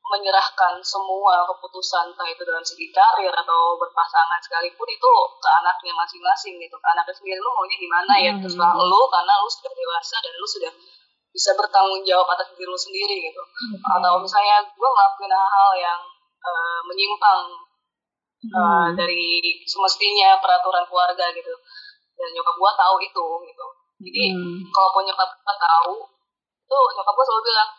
menyerahkan 0.05 0.77
semua 0.86 1.41
keputusan 1.50 2.13
entah 2.13 2.29
itu 2.29 2.46
dalam 2.46 2.62
segi 2.62 2.94
karir 2.94 3.34
atau 3.34 3.74
berpasangan 3.75 4.38
sekalipun 4.38 4.86
itu 4.86 5.12
ke 5.41 5.50
anaknya 5.50 5.98
masing-masing 5.98 6.62
gitu 6.62 6.77
ke 6.77 6.88
anaknya 6.94 7.10
sendiri 7.12 7.41
lu 7.41 7.50
maunya 7.50 7.74
gimana 7.75 8.13
ya 8.15 8.32
Hmm. 8.38 8.41
terserah 8.46 8.77
lu 8.77 9.01
karena 9.10 9.34
lu 9.41 9.50
sudah 9.50 9.74
dewasa 9.74 10.15
dan 10.22 10.34
lu 10.38 10.46
sudah 10.46 10.72
bisa 11.34 11.51
bertanggung 11.58 12.05
jawab 12.05 12.29
atas 12.32 12.53
diri 12.53 12.70
lu 12.70 12.77
sendiri 12.77 13.17
gitu 13.25 13.41
atau 13.82 14.13
misalnya 14.22 14.62
gue 14.62 14.86
ngelakuin 14.88 15.34
hal-hal 15.34 15.72
yang 15.75 16.00
eh, 16.46 16.79
menyimpang 16.86 17.41
Hmm. 18.46 18.94
dari 18.94 19.41
semestinya 19.65 20.38
peraturan 20.38 20.86
keluarga 20.86 21.34
gitu 21.34 21.50
dan 22.15 22.29
nyokap 22.31 22.55
gue 22.55 22.72
tahu 22.75 22.95
itu 23.00 23.25
gitu 23.45 23.65
jadi 23.95 24.24
Hmm. 24.31 24.60
kalaupun 24.69 25.03
nyokap 25.03 25.29
gue 25.31 25.55
tahu 25.57 25.93
tuh 26.65 26.86
nyokap 26.91 27.13
gue 27.13 27.25
selalu 27.25 27.43
bilang 27.45 27.69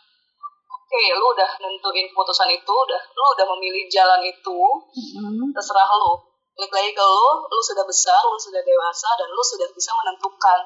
oke 0.67 1.03
lu 1.15 1.27
udah 1.31 1.51
nentuin 1.59 2.07
keputusan 2.07 2.49
itu 2.51 2.73
udah 2.73 3.01
lu 3.11 3.25
udah 3.33 3.47
memilih 3.53 3.85
jalan 3.87 4.21
itu 4.23 4.59
Hmm. 4.93 5.51
terserah 5.53 5.91
lu 5.93 6.13
balik 6.57 6.73
lagi 6.73 6.91
ke 6.91 7.05
lu 7.05 7.29
lu 7.45 7.59
sudah 7.61 7.85
besar 7.85 8.21
lu 8.23 8.39
sudah 8.39 8.61
dewasa 8.61 9.09
dan 9.15 9.29
lu 9.29 9.43
sudah 9.43 9.69
bisa 9.71 9.93
menentukan 9.95 10.61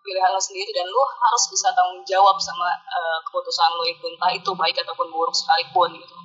pilihan 0.00 0.26
lu 0.26 0.40
sendiri 0.40 0.72
dan 0.72 0.86
lu 0.86 1.02
harus 1.04 1.44
bisa 1.46 1.70
tanggung 1.70 2.02
jawab 2.02 2.34
sama 2.34 2.66
eh, 2.72 3.18
keputusan 3.22 3.70
lu 3.72 3.84
itu 3.86 4.04
entah 4.06 4.32
itu 4.32 4.50
baik 4.52 4.74
ataupun 4.76 5.06
buruk 5.06 5.30
sekalipun 5.30 5.94
gitu 5.94 6.16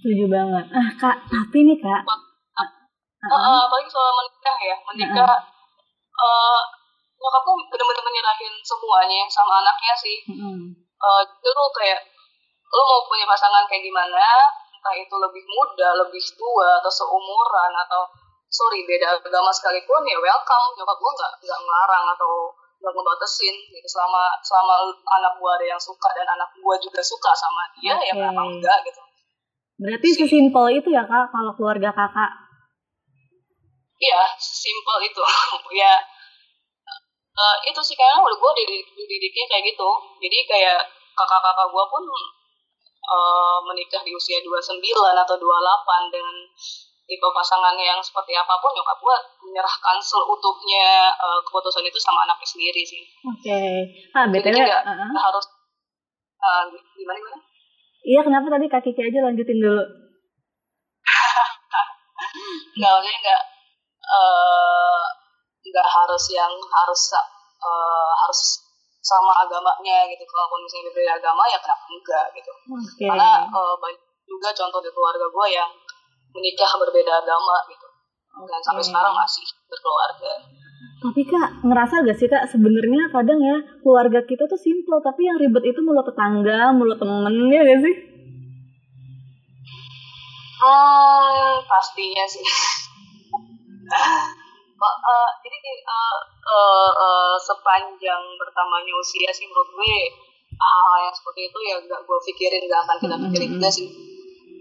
Setuju 0.00 0.32
banget. 0.32 0.64
Ah 0.72 0.88
kak, 0.96 1.28
tapi 1.28 1.60
nih 1.60 1.76
kak. 1.76 2.00
Eh, 2.00 2.68
eh, 3.28 3.60
apalagi 3.60 3.84
soal 3.92 4.16
menikah 4.16 4.56
ya 4.58 4.76
menikah 4.88 5.28
eh 5.28 5.40
nyokap 7.20 7.42
gue 7.44 7.54
bener-bener 7.68 8.04
menyerahin 8.04 8.54
semuanya 8.64 9.28
sama 9.28 9.60
anaknya 9.60 9.94
sih 9.96 10.16
Hmm. 10.28 10.72
Eh, 11.00 11.22
jadi 11.40 11.56
lu 11.56 11.66
kayak 11.72 12.00
lu 12.70 12.82
mau 12.84 13.00
punya 13.08 13.24
pasangan 13.24 13.64
kayak 13.64 13.82
gimana 13.82 14.20
entah 14.76 14.94
itu 14.96 15.14
lebih 15.16 15.44
muda 15.48 15.88
lebih 15.96 16.20
tua 16.36 16.80
atau 16.80 16.92
seumuran 16.92 17.72
atau 17.88 18.04
sorry 18.48 18.84
beda 18.84 19.16
agama 19.20 19.48
sekalipun 19.52 20.04
ya 20.04 20.16
welcome 20.20 20.66
nyokap 20.76 20.96
gue 20.96 21.12
nggak 21.16 21.32
nggak 21.44 21.58
ngelarang 21.60 22.04
atau 22.16 22.52
nggak 22.80 22.92
ngebatasin 22.96 23.56
gitu 23.72 23.88
selama 23.88 24.32
selama 24.40 24.88
anak 25.20 25.32
gue 25.36 25.50
ada 25.60 25.66
yang 25.76 25.80
suka 25.80 26.08
dan 26.16 26.24
anak 26.36 26.48
gue 26.56 26.74
juga 26.80 27.00
suka 27.04 27.32
sama 27.36 27.62
dia 27.76 27.96
ya 27.96 28.12
Oke. 28.12 28.20
kenapa 28.20 28.42
enggak 28.48 28.78
gitu 28.88 29.00
Berarti 29.80 30.08
sesimpel 30.12 30.64
itu 30.76 30.92
ya 30.92 31.08
kak 31.08 31.32
kalau 31.32 31.56
keluarga 31.56 31.88
kakak. 31.88 32.49
Iya 34.00 34.22
sesimpel 34.40 34.98
itu 35.04 35.22
ya 35.80 35.92
eh, 37.36 37.56
itu 37.68 37.80
sih 37.84 37.94
kayaknya 37.94 38.24
udah 38.24 38.36
gue 38.36 38.52
dididiknya 38.96 39.46
kayak 39.46 39.64
gitu 39.68 39.88
jadi 40.24 40.36
kayak 40.48 40.80
kakak-kakak 41.14 41.68
gue 41.68 41.84
pun 41.84 42.04
eh, 43.04 43.58
menikah 43.68 44.02
di 44.02 44.12
usia 44.16 44.40
29 44.40 44.80
atau 45.20 45.36
28 45.36 46.14
dengan 46.14 46.36
tipe 47.10 47.26
pasangan 47.34 47.74
yang 47.74 47.98
seperti 47.98 48.38
apa 48.38 48.54
pun 48.62 48.70
nyokap 48.70 48.98
gue 49.02 49.16
menyerahkan 49.44 49.98
seutuhnya 50.00 51.12
eh, 51.12 51.40
keputusan 51.44 51.84
itu 51.84 51.98
sama 52.00 52.24
anaknya 52.24 52.48
sendiri 52.48 52.82
sih 52.82 53.04
Oke. 53.28 53.60
Ah 54.16 54.24
jadi 54.30 54.48
btw. 54.48 54.64
nggak 54.64 54.82
uh-uh. 54.88 55.08
nggak 55.12 55.24
harus 55.28 55.46
eh, 56.40 56.62
gimana 56.96 57.18
gimana 57.20 57.38
Iya 58.00 58.24
kenapa 58.24 58.48
tadi 58.48 58.64
kak 58.72 58.80
Kiki 58.80 59.02
aja 59.04 59.20
lanjutin 59.28 59.60
dulu. 59.60 59.84
nggak 62.80 62.90
maksudnya 62.96 63.36
nggak 64.10 65.66
eh, 65.66 65.70
nggak 65.70 65.88
harus 65.88 66.24
yang 66.34 66.52
harus 66.52 67.02
eh, 67.62 68.12
harus 68.26 68.40
sama 69.00 69.32
agamanya 69.46 70.06
gitu. 70.10 70.22
Kalaupun 70.26 70.60
misalnya 70.66 70.84
berbeda 70.92 71.12
agama 71.22 71.42
ya 71.48 71.58
kenapa 71.62 71.84
enggak 71.88 72.26
gitu. 72.36 72.52
Oke. 72.74 73.04
karena 73.06 73.30
eh, 73.46 73.74
banyak 73.78 74.02
juga 74.26 74.48
contoh 74.54 74.80
di 74.82 74.90
keluarga 74.94 75.26
gue 75.26 75.46
yang 75.50 75.70
menikah 76.34 76.72
berbeda 76.78 77.12
agama 77.22 77.56
gitu. 77.70 77.86
Dan 78.46 78.60
sampai 78.62 78.84
sekarang 78.86 79.14
masih 79.14 79.42
berkeluarga. 79.66 80.32
Tapi 81.00 81.22
kak 81.24 81.64
ngerasa 81.64 82.04
gak 82.04 82.16
sih 82.20 82.28
kak 82.28 82.44
sebenarnya 82.48 83.08
kadang 83.08 83.40
ya 83.40 83.56
keluarga 83.80 84.20
kita 84.24 84.44
tuh 84.44 84.60
simple 84.60 85.00
tapi 85.00 85.24
yang 85.28 85.40
ribet 85.40 85.64
itu 85.72 85.80
mulut 85.80 86.04
tetangga, 86.04 86.72
mulut 86.76 87.00
temen 87.00 87.48
ya 87.48 87.64
gak 87.64 87.80
sih? 87.84 87.94
hmm 90.60 91.64
pastinya 91.64 92.24
sih 92.28 92.44
Kok, 94.80 94.94
eh, 94.96 95.30
jadi 95.44 95.58
eh, 95.60 96.16
eh, 96.40 96.90
eh, 96.94 97.36
sepanjang 97.36 98.22
bertambahnya 98.40 98.92
usia 98.96 99.28
sih 99.28 99.44
menurut 99.44 99.68
gue 99.76 99.94
hal 100.60 100.96
yang 101.08 101.14
seperti 101.16 101.48
itu 101.48 101.58
ya 101.64 101.76
gak 101.84 102.00
gue 102.04 102.18
pikirin 102.32 102.64
gak 102.68 102.80
akan 102.88 102.96
kita 103.00 103.16
pikirin 103.28 103.50
juga 103.60 103.68
sih. 103.68 103.88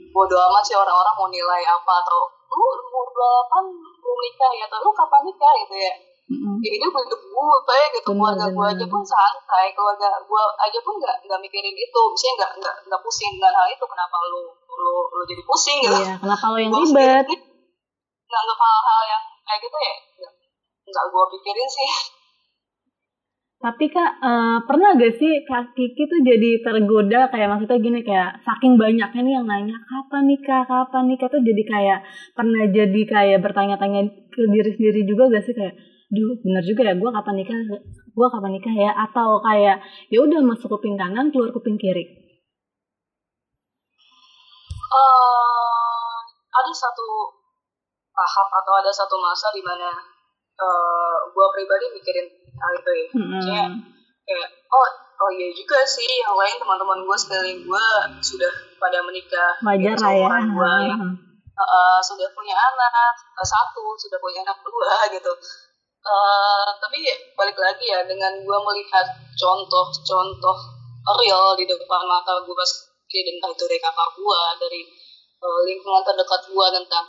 Bodo 0.09 0.36
amat 0.36 0.63
sih 0.65 0.75
orang-orang 0.75 1.15
mau 1.15 1.29
nilai 1.31 1.63
apa 1.63 1.93
atau 2.03 2.19
lu 2.50 2.65
umur 2.83 3.07
berapa 3.13 3.57
belum 4.01 4.19
nikah 4.25 4.51
ya 4.57 4.65
atau 4.67 4.81
lu 4.83 4.91
kapan 4.91 5.21
nikah? 5.24 5.53
gitu 5.65 5.75
ya. 5.77 5.93
Mm-mm. 6.29 6.62
ya 6.62 6.69
hidup 6.77 6.93
hidup 6.93 7.21
gue 7.25 7.57
kayak 7.65 7.88
gitu 7.89 8.13
Bener, 8.13 8.21
keluarga 8.21 8.45
gue 8.53 8.65
aja 8.69 8.86
pun 8.86 9.01
santai 9.01 9.74
keluarga 9.74 10.13
gue 10.21 10.43
aja 10.62 10.79
pun 10.86 10.93
nggak 11.01 11.15
nggak 11.25 11.39
mikirin 11.41 11.74
itu. 11.74 12.01
Misalnya 12.13 12.36
nggak 12.38 12.51
nggak 12.62 12.75
nggak 12.86 13.01
pusing 13.01 13.33
dengan 13.33 13.53
hal 13.57 13.67
itu 13.71 13.86
kenapa 13.89 14.15
lu 14.29 14.41
lu 14.53 14.95
lu 15.09 15.24
jadi 15.25 15.43
pusing 15.48 15.77
gitu. 15.81 15.95
Iya, 15.95 16.13
kenapa 16.21 16.45
lo 16.53 16.57
yang 16.62 16.74
ribet? 16.75 17.49
Nganggap 18.29 18.57
hal-hal 18.63 19.01
yang 19.12 19.24
kayak 19.45 19.59
gitu 19.65 19.77
ya? 19.81 19.95
Nggak- 20.19 20.36
nggak 20.89 21.05
gue 21.13 21.24
pikirin 21.33 21.69
sih. 21.77 21.89
Tapi 23.59 23.86
kak 23.91 24.12
eh, 24.24 24.57
pernah 24.63 24.95
gak 24.95 25.13
sih 25.19 25.43
kak 25.43 25.75
Kiki 25.75 26.03
tuh 26.07 26.19
jadi 26.24 26.50
tergoda? 26.63 27.27
Kayak 27.27 27.48
maksudnya 27.51 27.77
gini 27.83 28.00
kayak 28.07 28.39
saking 28.48 28.79
banyaknya 28.79 29.19
nih 29.25 29.33
yang 29.36 29.45
nanya 29.51 29.75
kapan 29.83 30.24
nikah, 30.31 30.63
kapan 30.63 31.03
nikah? 31.12 31.27
Tuh 31.27 31.43
jadi 31.43 31.63
kayak 31.67 32.00
pernah 32.38 32.63
jadi 32.71 33.01
kayak 33.13 33.39
bertanya-tanya 33.43 34.01
ke 34.31 34.41
diri 34.53 34.71
sendiri 34.79 35.01
juga 35.03 35.24
gak 35.36 35.43
sih? 35.43 35.51
Kayak, 35.59 35.75
duh 36.07 36.39
bener 36.39 36.63
juga 36.63 36.81
ya 36.88 36.93
gue 36.95 37.09
kapan 37.12 37.36
nikah, 37.36 37.57
gue 38.17 38.27
kapan 38.33 38.51
nikah 38.55 38.75
ya? 38.79 38.91
Atau 38.95 39.43
kayak 39.43 39.75
ya 40.07 40.19
udah 40.24 40.39
masuk 40.50 40.71
kuping 40.79 40.95
kanan 40.95 41.27
keluar 41.33 41.51
kuping 41.51 41.75
kiri. 41.75 42.03
eh 44.89 46.15
ada 46.50 46.71
satu 46.74 47.05
tahap 48.20 48.48
atau 48.52 48.74
ada 48.84 48.92
satu 48.92 49.16
masa 49.16 49.48
di 49.56 49.64
mana 49.64 49.88
eh 50.60 51.16
gue 51.32 51.46
pribadi 51.56 51.88
mikirin 51.96 52.28
hal 52.60 52.72
itu 52.76 52.92
ya 52.92 53.06
Maksudnya 53.16 53.64
Hmm. 53.72 53.80
kayak 54.28 54.50
oh 54.70 54.88
oh 55.20 55.30
iya 55.32 55.48
juga 55.56 55.80
sih 55.88 56.04
yang 56.20 56.36
lain 56.36 56.60
teman-teman 56.60 57.00
gue 57.02 57.18
sekeliling 57.18 57.60
gue 57.64 57.86
sudah 58.20 58.52
pada 58.76 59.00
menikah 59.02 59.56
Wajar 59.64 59.96
lah 59.96 60.14
ya. 60.16 60.28
gue 60.44 60.74
yang 60.92 61.04
uh, 61.56 62.00
sudah 62.04 62.28
punya 62.36 62.56
anak 62.56 62.92
uh, 63.36 63.48
satu 63.48 63.96
sudah 63.96 64.20
punya 64.20 64.44
anak 64.44 64.60
dua 64.60 64.92
gitu 65.16 65.32
Uh, 66.00 66.70
tapi 66.80 67.04
balik 67.36 67.60
lagi 67.60 67.84
ya 67.84 68.00
dengan 68.08 68.32
gue 68.40 68.58
melihat 68.64 69.04
contoh-contoh 69.36 70.58
real 71.20 71.52
di 71.60 71.68
depan 71.68 72.02
mata 72.08 72.40
gue 72.40 72.56
sendiri 72.64 73.36
dan 73.36 73.52
itu 73.52 73.64
dari 73.68 73.80
kakak 73.84 74.10
gue 74.16 74.42
dari 74.64 74.82
uh, 75.44 75.62
lingkungan 75.68 76.00
terdekat 76.08 76.42
gue 76.48 76.68
tentang 76.72 77.04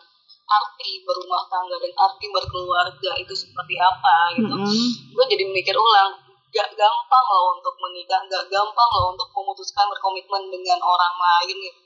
arti 0.50 0.90
berumah 1.06 1.46
tangga 1.46 1.76
dan 1.78 1.92
arti 1.94 2.26
berkeluarga 2.26 3.10
itu 3.22 3.34
seperti 3.34 3.78
apa 3.78 4.14
gitu 4.34 4.54
Mm-mm. 4.54 4.86
gue 5.14 5.24
jadi 5.30 5.44
mikir 5.46 5.76
ulang 5.78 6.10
gak 6.50 6.70
gampang 6.74 7.26
loh 7.30 7.54
untuk 7.54 7.74
menikah 7.78 8.18
gak 8.26 8.44
gampang 8.50 8.90
loh 8.98 9.14
untuk 9.14 9.30
memutuskan 9.30 9.86
berkomitmen 9.86 10.50
dengan 10.50 10.82
orang 10.82 11.14
lain 11.14 11.56
gitu. 11.62 11.80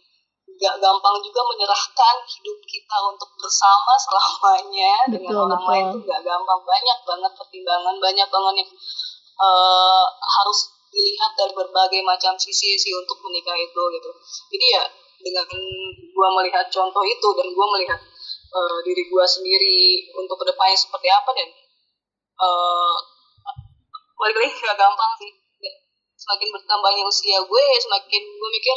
gak 0.56 0.76
gampang 0.80 1.16
juga 1.20 1.40
menyerahkan 1.44 2.16
hidup 2.24 2.58
kita 2.64 2.96
untuk 3.04 3.28
bersama 3.36 3.92
selamanya 4.00 4.94
dengan 5.12 5.32
Betul, 5.36 5.44
orang 5.44 5.60
betul. 5.60 5.72
lain 5.72 5.84
tuh 5.92 6.00
gak 6.08 6.22
gampang 6.24 6.60
banyak 6.64 6.98
banget 7.04 7.32
pertimbangan 7.36 7.96
banyak 8.00 8.28
banget 8.32 8.54
yang 8.64 8.70
eh, 9.34 10.04
harus 10.08 10.58
dilihat 10.94 11.32
dari 11.34 11.52
berbagai 11.52 12.00
macam 12.06 12.32
sisi 12.38 12.78
sih 12.78 12.92
untuk 12.94 13.18
menikah 13.26 13.58
itu 13.58 13.82
gitu 13.98 14.10
jadi 14.54 14.66
ya 14.80 14.84
dengan 15.24 15.48
gue 16.14 16.28
melihat 16.40 16.66
contoh 16.70 17.02
itu 17.02 17.28
dan 17.34 17.48
gue 17.50 17.66
melihat 17.76 18.00
eh, 18.54 18.78
diri 18.86 19.02
gue 19.10 19.24
sendiri 19.26 19.78
untuk 20.14 20.38
ke 20.38 20.44
depannya 20.48 20.78
seperti 20.78 21.08
apa 21.10 21.30
dan 21.34 21.48
eh 22.34 22.96
balik 24.14 24.36
lagi 24.40 24.54
gak 24.62 24.78
gampang 24.78 25.12
sih 25.20 25.30
semakin 26.14 26.48
bertambahnya 26.54 27.04
usia 27.04 27.38
gue 27.44 27.64
semakin 27.82 28.22
gue 28.24 28.50
mikir 28.54 28.76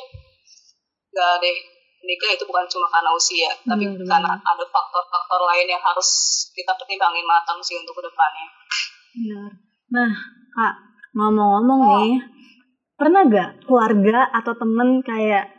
gak 1.16 1.40
deh 1.40 1.58
nikah 2.04 2.32
itu 2.36 2.44
bukan 2.46 2.66
cuma 2.70 2.88
karena 2.92 3.10
usia 3.16 3.50
tapi 3.66 3.88
Benar, 3.88 3.98
benar. 3.98 4.10
karena 4.12 4.32
ada 4.44 4.66
faktor-faktor 4.70 5.42
lain 5.48 5.68
yang 5.72 5.82
harus 5.82 6.10
kita 6.54 6.76
pertimbangin 6.78 7.26
matang 7.26 7.58
sih 7.64 7.80
untuk 7.80 7.98
ke 7.98 8.04
depannya 8.06 8.48
Benar. 9.18 9.52
Nah, 9.88 10.12
Kak, 10.54 10.76
ngomong-ngomong 11.18 11.82
nih, 11.90 12.22
pernah 12.94 13.26
gak 13.26 13.66
keluarga 13.66 14.30
atau 14.30 14.54
temen 14.54 15.02
kayak 15.02 15.57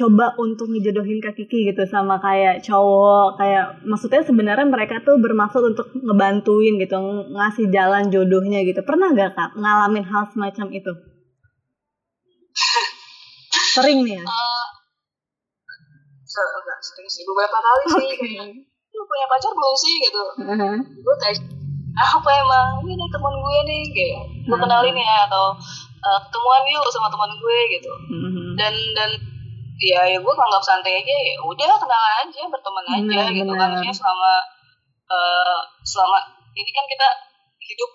coba 0.00 0.32
untuk 0.34 0.72
ngejodohin 0.72 1.20
Kak 1.20 1.36
Kiki 1.36 1.68
gitu 1.68 1.82
sama 1.84 2.16
kayak 2.16 2.64
cowok. 2.64 3.36
Kayak 3.36 3.84
maksudnya 3.84 4.24
sebenarnya 4.24 4.64
mereka 4.64 5.04
tuh 5.04 5.20
bermaksud 5.20 5.60
untuk 5.62 5.92
ngebantuin 5.92 6.80
gitu 6.80 6.96
ng- 6.96 7.36
ngasih 7.36 7.68
jalan 7.68 8.08
jodohnya 8.08 8.64
gitu. 8.64 8.80
Pernah 8.80 9.12
gak 9.12 9.36
Kak 9.36 9.50
ngalamin 9.54 10.04
hal 10.08 10.24
semacam 10.32 10.66
itu? 10.72 10.92
Sering 13.76 14.00
nih 14.02 14.16
ya? 14.18 14.24
Enggak 16.30 16.78
sering 16.80 17.08
sih. 17.10 17.22
Beberapa 17.26 17.58
kali 17.58 17.82
sih 17.84 18.06
Oke. 18.16 18.16
kayak 18.16 18.48
lu 18.90 19.02
punya 19.06 19.26
pacar 19.28 19.52
belum 19.52 19.74
sih 19.76 19.94
gitu? 20.02 20.22
Heeh. 20.50 20.74
gue 20.98 21.16
kayak 21.20 21.38
"Ah, 21.94 22.10
apa 22.16 22.30
emang 22.32 22.66
ini 22.86 22.94
nih 22.96 23.08
teman 23.10 23.34
gue 23.34 23.56
nih 23.66 23.82
kayak 23.90 24.18
gue 24.46 24.56
kenalin 24.56 24.94
ya 24.94 25.26
atau 25.26 25.52
eh, 26.00 26.18
ketemuan 26.24 26.62
yuk 26.70 26.86
sama 26.88 27.08
teman 27.10 27.30
gue 27.34 27.58
gitu. 27.76 27.92
Mhm. 28.08 28.46
dan 28.56 28.72
dan 28.96 29.10
ya 29.80 30.00
ya 30.04 30.18
gue 30.20 30.32
anggap 30.36 30.62
santai 30.62 31.00
aja 31.00 31.14
ya 31.16 31.40
udah 31.40 31.72
kenalan 31.80 32.14
aja 32.28 32.40
berteman 32.52 32.84
aja 32.84 33.00
Benar, 33.00 33.28
gitu 33.32 33.48
benar. 33.48 33.58
kan 33.58 33.68
Maksudnya 33.72 33.94
selama 33.96 34.32
eh, 35.08 35.60
selama 35.82 36.18
ini 36.52 36.70
kan 36.70 36.84
kita 36.84 37.08
hidup 37.64 37.90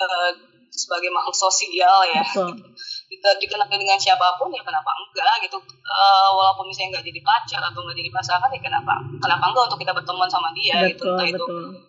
eh, 0.00 0.30
sebagai 0.72 1.08
makhluk 1.08 1.36
sosial 1.36 2.04
ya. 2.08 2.20
Betul. 2.24 2.52
Kita 3.06 3.38
dikenal 3.38 3.70
dengan 3.70 3.96
siapa 3.96 4.34
pun 4.34 4.50
ya 4.50 4.60
kenapa 4.66 4.90
enggak 4.92 5.46
gitu. 5.46 5.56
Eh, 5.62 6.28
walaupun 6.34 6.66
misalnya 6.66 6.98
nggak 6.98 7.06
jadi 7.06 7.20
pacar 7.22 7.62
atau 7.62 7.80
nggak 7.86 7.96
jadi 7.96 8.10
pasangan 8.10 8.50
ya 8.50 8.60
kenapa 8.60 8.94
kenapa 9.22 9.44
enggak 9.46 9.64
untuk 9.72 9.80
kita 9.80 9.92
berteman 9.94 10.28
sama 10.28 10.50
dia 10.52 10.90
gitu. 10.90 11.06
Betul 11.06 11.14
entah 11.14 11.26
itu 11.30 11.44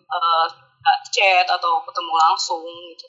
eh, 0.08 0.46
chat 1.10 1.46
atau 1.48 1.82
ketemu 1.84 2.12
langsung 2.16 2.64
gitu. 2.94 3.06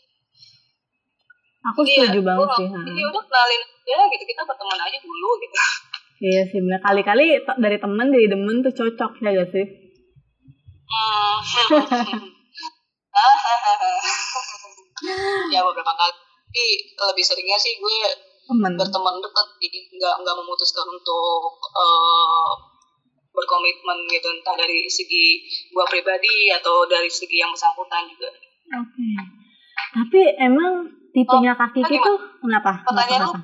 Aku 1.59 1.83
Jadi 1.83 1.91
ya, 1.91 2.01
setuju 2.07 2.21
banget 2.23 2.47
gua 2.47 2.55
sih 2.55 2.67
jadi 2.71 3.01
udah 3.11 3.23
kenalin 3.27 3.61
aja 3.67 3.97
gitu 4.15 4.23
kita 4.23 4.41
berteman 4.47 4.79
aja 4.79 4.97
dulu 5.03 5.29
gitu 5.43 5.55
iya 6.19 6.43
sih 6.47 6.59
bener 6.59 6.79
kali-kali 6.83 7.39
dari 7.59 7.77
temen 7.79 8.11
jadi 8.11 8.27
demen 8.35 8.63
tuh 8.63 8.73
cocok 8.75 9.11
ya 9.23 9.31
gak 9.39 9.51
sih 9.55 9.67
Hmm. 10.89 11.37
ya 15.53 15.61
beberapa 15.61 15.93
kali 15.93 16.17
tapi 16.49 16.65
lebih 16.97 17.21
seringnya 17.21 17.61
sih 17.61 17.77
gue 17.77 18.09
temen 18.49 18.73
berteman 18.73 19.21
dekat 19.21 19.47
jadi 19.61 19.85
nggak 19.85 20.15
nggak 20.25 20.35
memutuskan 20.41 20.89
untuk 20.89 21.53
eh, 21.77 22.49
berkomitmen 23.29 24.09
gitu 24.09 24.33
entah 24.33 24.57
dari 24.57 24.89
segi 24.89 25.45
gue 25.69 25.85
pribadi 25.85 26.49
atau 26.57 26.89
dari 26.89 27.05
segi 27.05 27.37
yang 27.37 27.53
bersangkutan 27.53 28.09
juga 28.09 28.33
Oke. 28.69 29.01
Tapi 29.89 30.21
emang 30.37 30.85
tipenya 31.09 31.57
kaki 31.57 31.81
tadi 31.81 31.97
itu 31.97 32.13
kenapa? 32.37 32.85
Pertanyaan? 32.85 33.25
Kenapa? 33.25 33.41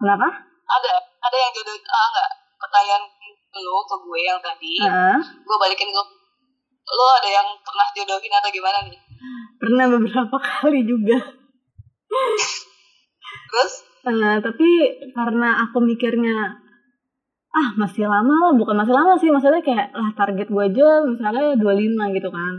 Kenapa? 0.00 0.28
ada 0.70 0.94
ada 1.20 1.36
yang 1.36 1.52
jodoh 1.52 1.76
ah 1.76 2.06
enggak 2.10 2.30
pertanyaan 2.56 3.02
lo 3.50 3.82
ke 3.84 3.96
gue 4.00 4.20
yang 4.20 4.38
tadi 4.40 4.74
Heeh. 4.80 5.18
gue 5.20 5.56
balikin 5.60 5.90
ke 5.90 6.02
lo 6.90 7.06
ada 7.20 7.28
yang 7.28 7.48
pernah 7.60 7.86
jodohin 7.92 8.32
atau 8.32 8.50
gimana 8.50 8.78
nih 8.88 9.00
pernah 9.60 9.84
beberapa 9.92 10.36
kali 10.48 10.80
juga. 10.88 11.18
terus 13.50 13.74
Eh, 14.00 14.36
tapi 14.40 14.68
karena 15.12 15.60
aku 15.68 15.84
mikirnya 15.84 16.56
ah 17.52 17.68
masih 17.76 18.08
lama 18.08 18.32
lah, 18.48 18.52
bukan 18.56 18.72
masih 18.72 18.96
lama 18.96 19.12
sih, 19.20 19.28
maksudnya 19.28 19.60
kayak 19.60 19.92
lah 19.92 20.08
target 20.16 20.48
gue 20.48 20.64
aja 20.64 21.04
misalnya 21.04 21.52
25 21.60 22.16
gitu 22.16 22.28
kan. 22.32 22.54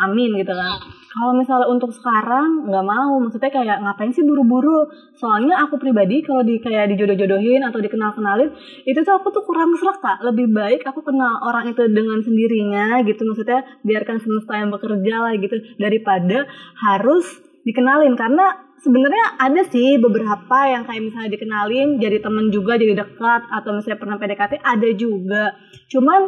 Amin 0.00 0.32
gitu 0.32 0.52
kan. 0.52 0.80
Kalau 1.10 1.34
misalnya 1.34 1.66
untuk 1.66 1.90
sekarang 1.90 2.70
nggak 2.70 2.86
mau, 2.86 3.18
maksudnya 3.18 3.50
kayak 3.50 3.82
ngapain 3.82 4.14
sih 4.14 4.22
buru-buru? 4.22 4.86
Soalnya 5.18 5.58
aku 5.66 5.76
pribadi 5.76 6.22
kalau 6.22 6.46
di 6.46 6.62
kayak 6.62 6.94
dijodoh-jodohin 6.94 7.66
atau 7.66 7.82
dikenal-kenalin, 7.82 8.54
itu 8.86 8.98
tuh 9.02 9.14
aku 9.18 9.34
tuh 9.34 9.42
kurang 9.42 9.74
serak 9.74 9.98
kak. 9.98 10.22
Lebih 10.22 10.54
baik 10.54 10.86
aku 10.86 11.02
kenal 11.02 11.42
orang 11.42 11.66
itu 11.68 11.82
dengan 11.90 12.22
sendirinya 12.22 13.02
gitu, 13.02 13.26
maksudnya 13.26 13.66
biarkan 13.82 14.22
semesta 14.22 14.54
yang 14.54 14.70
bekerja 14.70 15.14
lah 15.18 15.34
gitu 15.34 15.56
daripada 15.82 16.46
harus 16.78 17.42
dikenalin 17.66 18.16
karena 18.16 18.70
sebenarnya 18.80 19.36
ada 19.36 19.60
sih 19.68 20.00
beberapa 20.00 20.58
yang 20.64 20.88
kayak 20.88 21.12
misalnya 21.12 21.30
dikenalin 21.36 22.00
jadi 22.00 22.24
temen 22.24 22.48
juga 22.48 22.80
jadi 22.80 22.96
dekat 22.96 23.42
atau 23.52 23.76
misalnya 23.76 24.00
pernah 24.00 24.16
PDKT 24.16 24.52
ada 24.64 24.88
juga 24.96 25.44
cuman 25.92 26.20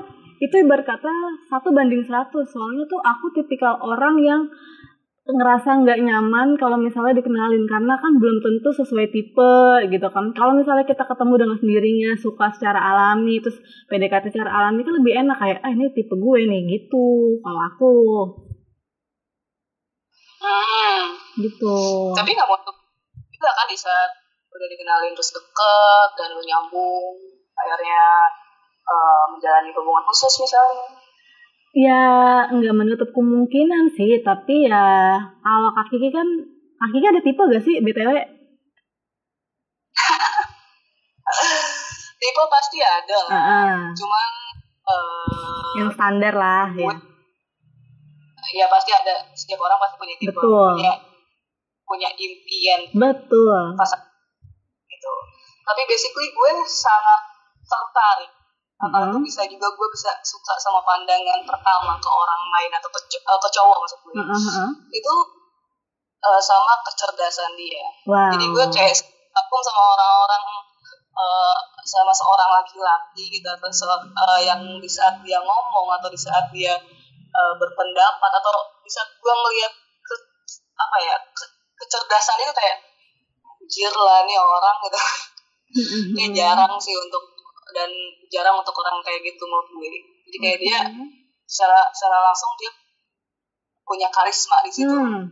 itu 0.42 0.54
ibarat 0.58 0.82
kata 0.82 1.12
satu 1.46 1.70
banding 1.70 2.02
seratus. 2.02 2.50
Soalnya 2.50 2.82
tuh 2.90 2.98
aku 2.98 3.30
tipikal 3.30 3.78
orang 3.78 4.18
yang 4.18 4.42
ngerasa 5.22 5.86
nggak 5.86 6.02
nyaman 6.02 6.58
kalau 6.58 6.74
misalnya 6.82 7.22
dikenalin. 7.22 7.62
Karena 7.70 7.94
kan 8.02 8.18
belum 8.18 8.42
tentu 8.42 8.74
sesuai 8.74 9.06
tipe 9.14 9.54
gitu 9.86 10.08
kan. 10.10 10.34
Kalau 10.34 10.58
misalnya 10.58 10.82
kita 10.82 11.06
ketemu 11.06 11.34
dengan 11.46 11.56
sendirinya 11.62 12.10
suka 12.18 12.50
secara 12.58 12.82
alami 12.82 13.38
terus 13.38 13.54
PDKT 13.86 14.34
secara 14.34 14.50
alami 14.50 14.82
kan 14.82 14.98
lebih 14.98 15.14
enak. 15.22 15.38
Kayak 15.38 15.62
ah 15.62 15.70
ini 15.70 15.94
tipe 15.94 16.14
gue 16.18 16.40
nih 16.42 16.60
gitu 16.74 17.38
kalau 17.38 17.60
aku. 17.62 17.94
Hmm. 20.42 21.14
gitu. 21.38 21.78
Tapi 22.18 22.34
nggak 22.34 22.48
mau 22.50 22.58
juga 23.30 23.50
kan 23.54 23.66
di 23.70 23.78
saat 23.78 24.10
udah 24.50 24.68
dikenalin 24.68 25.14
terus 25.14 25.32
deket 25.32 26.08
dan 26.18 26.28
lu 26.34 26.42
nyambung 26.44 27.14
akhirnya 27.56 28.02
eh, 28.82 29.24
menjalani 29.30 29.70
hubungan 29.74 30.04
khusus 30.10 30.34
misalnya 30.42 30.98
Ya 31.72 32.04
nggak 32.52 32.76
menutup 32.76 33.08
kemungkinan 33.16 33.96
sih, 33.96 34.20
tapi 34.20 34.68
ya 34.68 35.16
kalau 35.40 35.72
Kak 35.72 35.88
Kiki 35.88 36.12
kan, 36.12 36.28
Kak 36.76 36.92
Kiki 36.92 37.06
ada 37.08 37.24
tipe 37.24 37.40
gak 37.40 37.64
sih 37.64 37.80
BTW? 37.80 38.12
tipe 42.22 42.42
pasti 42.46 42.78
ada 42.78 43.18
lah 43.26 43.34
Heeh. 43.34 43.78
cuman 43.98 44.28
eh, 44.86 45.70
yang 45.82 45.90
standar 45.90 46.34
lah 46.38 46.70
ya. 46.70 46.94
ya 48.52 48.66
pasti 48.70 48.90
ada 48.94 49.26
setiap 49.34 49.58
orang 49.66 49.78
pasti 49.82 49.96
punya 49.98 50.14
tipe 50.22 50.30
Betul. 50.30 50.78
punya 50.78 50.94
punya 51.82 52.08
impian 52.14 52.80
Betul. 52.94 53.74
pasangan 53.74 54.06
gitu 54.86 55.12
tapi 55.66 55.82
basically 55.90 56.30
gue 56.30 56.50
sangat 56.66 57.20
tertarik 57.66 58.30
atau 58.82 58.98
Mhm. 59.08 59.22
bisa 59.22 59.42
juga 59.46 59.68
gue 59.70 59.88
bisa 59.88 60.10
suka 60.22 60.58
sama 60.58 60.82
pandangan 60.82 61.38
pertama 61.42 61.94
ke 61.96 62.08
orang 62.10 62.42
lain 62.50 62.70
atau 62.74 62.90
ke, 62.90 63.00
eh, 63.14 63.38
ke 63.38 63.48
cowok 63.48 63.76
maksud 63.78 63.98
gue 64.02 64.12
heeh. 64.18 64.68
itu 64.90 65.14
eh, 66.20 66.40
sama 66.40 66.72
kecerdasan 66.82 67.54
dia 67.54 67.86
Wow. 68.04 68.30
jadi 68.30 68.44
gue 68.44 68.66
kayak 68.70 68.94
aku 69.32 69.54
sama 69.60 69.82
orang-orang 69.88 70.44
eh, 71.12 71.56
sama 71.84 72.10
seorang 72.10 72.50
laki-laki 72.52 73.24
gitu 73.30 73.46
atau 73.46 73.70
se- 73.70 73.86
eh, 73.86 74.40
yang 74.42 74.60
di 74.76 74.88
saat 74.88 75.14
dia 75.20 75.38
ngomong 75.38 75.86
atau 75.92 76.08
di 76.08 76.18
saat 76.18 76.50
dia 76.50 76.74
eh, 77.32 77.52
berpendapat 77.56 78.30
atau 78.34 78.52
di 78.82 78.90
saat 78.90 79.08
gue 79.14 79.30
ngelihat 79.32 79.72
ke, 80.00 80.14
apa 80.74 80.96
ya 81.00 81.16
ke- 81.30 81.52
kecerdasan 81.78 82.38
itu 82.40 82.52
kayak 82.52 82.78
anjir 83.46 83.94
lah 83.94 84.20
nih 84.22 84.36
orang 84.36 84.76
gitu 84.82 84.98
kayak 86.12 86.30
jarang 86.34 86.74
sih 86.76 86.92
untuk 86.92 87.22
dan 87.72 87.90
jarang 88.28 88.56
untuk 88.56 88.76
orang 88.76 89.00
kayak 89.02 89.20
gitu 89.24 89.42
menurut 89.44 89.68
gue 89.68 89.88
jadi 90.28 90.36
kayak 90.38 90.58
dia 90.60 90.78
secara 91.44 91.88
secara 91.92 92.22
langsung 92.24 92.52
dia 92.56 92.72
punya 93.82 94.08
karisma 94.08 94.62
di 94.64 94.70
situ 94.72 94.92
Hmm. 94.92 95.28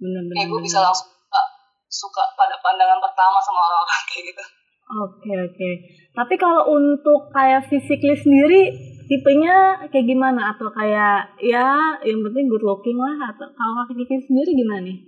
Bener-bener. 0.00 0.32
kayak 0.32 0.48
gue 0.48 0.60
bisa 0.64 0.80
langsung 0.80 1.12
suka, 1.12 1.42
suka 1.86 2.22
pada 2.32 2.56
pandangan 2.64 2.96
pertama 2.98 3.36
sama 3.38 3.60
orang-orang 3.60 4.02
kayak 4.10 4.24
gitu 4.32 4.44
Oke 4.90 5.30
oke. 5.30 5.70
Tapi 6.10 6.34
kalau 6.34 6.66
untuk 6.74 7.30
kayak 7.30 7.70
physically 7.70 8.18
sendiri 8.18 8.74
tipenya 9.06 9.86
kayak 9.86 10.02
gimana 10.02 10.50
atau 10.50 10.66
kayak 10.74 11.30
ya 11.38 11.94
yang 12.02 12.26
penting 12.26 12.50
good 12.50 12.66
looking 12.66 12.98
lah 12.98 13.30
atau 13.30 13.46
kalau 13.54 13.86
Kak 13.86 13.94
Kiki 13.94 14.18
sendiri 14.26 14.50
gimana 14.50 14.82
nih? 14.90 14.98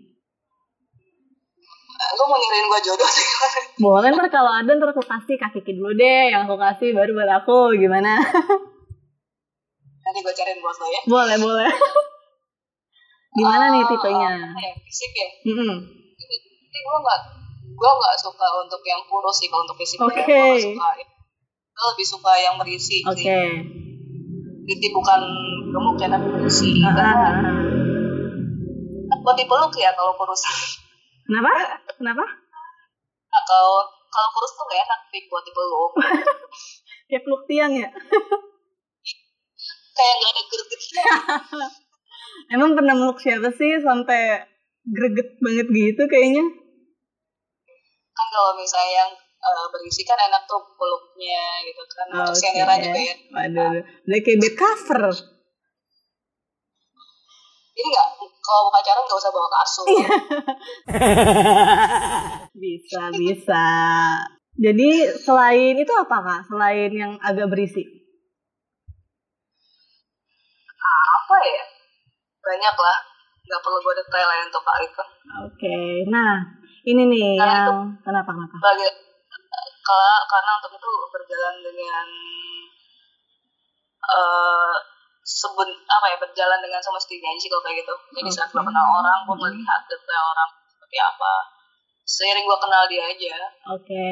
Nah, 2.02 2.10
lu 2.12 2.24
mau 2.26 2.34
nyariin 2.34 2.66
gue 2.66 2.80
jodoh 2.82 3.06
sih 3.06 3.26
Boleh 3.84 4.10
ntar 4.10 4.26
kalau 4.26 4.50
ada 4.50 4.66
ntar 4.68 4.90
aku 4.90 5.02
kasih 5.02 5.38
Kak 5.38 5.54
Kiki 5.54 5.72
dulu 5.72 5.94
deh 5.94 6.34
yang 6.34 6.44
aku 6.44 6.58
kasih 6.58 6.90
baru 6.90 7.14
buat 7.14 7.30
aku 7.32 7.78
gimana? 7.78 8.18
nanti 10.02 10.18
gue 10.18 10.34
cariin 10.34 10.58
buat 10.58 10.76
lo 10.76 10.86
ya 10.88 11.00
boleh 11.06 11.36
boleh. 11.38 11.70
gimana 13.38 13.64
nih 13.70 13.80
Ah, 13.80 13.88
tipenya? 13.88 14.32
ya, 14.52 14.70
fisik 14.82 15.12
ya 15.14 15.28
Mm-mm. 15.46 15.78
tapi 16.12 16.78
gue 16.80 16.98
nggak 16.98 17.20
gue 17.72 17.90
nggak 17.92 18.14
suka 18.18 18.46
untuk 18.60 18.82
yang 18.82 18.98
kurus 19.06 19.36
sih 19.38 19.46
kalau 19.46 19.62
untuk 19.62 19.78
fisik. 19.78 19.96
Oke. 19.96 20.18
gue 20.18 20.26
nggak 20.26 20.66
suka 20.68 20.86
gue 21.72 21.86
lebih 21.88 22.06
suka 22.08 22.32
yang 22.36 22.54
berisi 22.58 22.98
Oke. 23.06 23.16
sih 23.16 23.30
berisi 24.62 24.88
bukan 24.90 25.20
gemuk 25.70 25.96
ya 25.96 26.08
tapi 26.10 26.26
berisi 26.34 26.68
Ah, 26.76 26.90
ah, 26.90 26.92
karena 26.92 27.14
ah, 27.14 27.30
ah. 29.06 29.16
gue 29.16 29.32
tipe 29.38 29.54
lu 29.54 29.66
ya 29.72 29.90
kalau 29.94 30.12
kurus 30.12 30.42
Kenapa? 31.32 31.48
Kenapa? 31.96 32.24
nah, 33.32 33.42
kalau 33.48 33.80
kalau 34.12 34.28
kurus 34.36 34.52
tuh 34.52 34.68
gak 34.68 34.84
enak 34.84 35.00
buat 35.32 35.42
tipe 35.48 35.62
lu 35.64 35.82
Kayak 37.08 37.22
peluk 37.24 37.42
tiang 37.48 37.72
ya? 37.72 37.88
kayak 39.96 40.14
gak 40.20 40.28
ada 40.28 40.42
gregetnya 40.44 41.04
Emang 42.60 42.76
pernah 42.76 42.92
meluk 42.92 43.16
siapa 43.16 43.48
sih 43.56 43.80
sampai 43.80 44.44
greget 44.84 45.40
banget 45.40 45.68
gitu 45.72 46.04
kayaknya? 46.04 46.44
kan 48.12 48.26
kalau 48.28 48.52
misalnya 48.60 48.92
yang 48.92 49.10
uh, 49.40 49.66
berisi 49.72 50.04
kan 50.04 50.20
enak 50.20 50.44
tuh 50.44 50.60
peluknya 50.76 51.64
gitu 51.64 51.80
kan 51.96 52.06
Oke. 52.28 52.36
okay. 52.36 52.60
juga 52.60 53.00
ya 53.00 53.16
Waduh, 53.32 53.80
udah 53.80 54.20
kayak 54.20 54.38
bed 54.44 54.54
cover. 54.60 55.02
Jadi 57.72 57.88
nggak 57.88 58.08
kalau 58.42 58.68
mau 58.68 58.72
pacaran 58.76 59.02
nggak 59.02 59.18
usah 59.18 59.32
bawa 59.32 59.48
kasur 59.48 59.86
bisa, 62.62 63.02
bisa. 63.16 63.64
Jadi 64.52 65.08
selain 65.16 65.74
itu 65.74 65.92
apa 65.96 66.16
kak? 66.20 66.40
Selain 66.46 66.92
yang 66.92 67.16
agak 67.24 67.48
berisi? 67.48 67.82
apa 71.12 71.36
ya 71.48 71.64
banyak 72.44 72.76
lah 72.76 72.98
nggak 73.42 73.60
perlu 73.64 73.78
gue 73.80 73.94
detail 73.96 74.28
ya 74.28 74.44
untuk 74.44 74.62
hal 74.68 74.80
itu 74.84 75.04
Oke, 75.48 75.78
nah 76.12 76.44
ini 76.84 77.08
nih 77.08 77.40
Karena 77.40 77.72
yang 77.72 77.88
kenapa 78.04 78.36
kenapa? 78.36 78.56
bagi 78.60 78.84
kalau 79.80 80.12
karena 80.28 80.50
untuk 80.60 80.72
itu 80.76 80.88
berjalan 81.08 81.56
dengan 81.64 82.06
eh 84.02 84.74
sebut 85.22 85.68
apa 85.70 86.06
ya 86.10 86.16
berjalan 86.18 86.58
dengan 86.58 86.82
semestinya 86.82 87.30
aja 87.30 87.38
sih 87.38 87.50
kalau 87.50 87.62
kayak 87.62 87.86
gitu 87.86 87.94
jadi 88.18 88.30
saat 88.30 88.50
gue 88.50 88.62
kenal 88.62 88.86
orang 88.98 89.18
gue 89.22 89.36
melihat 89.38 89.80
detail 89.86 90.24
orang 90.34 90.50
seperti 90.66 90.98
apa 90.98 91.32
seiring 92.02 92.42
gue 92.42 92.58
kenal 92.58 92.82
dia 92.90 93.02
aja 93.06 93.34
Oke, 93.70 94.06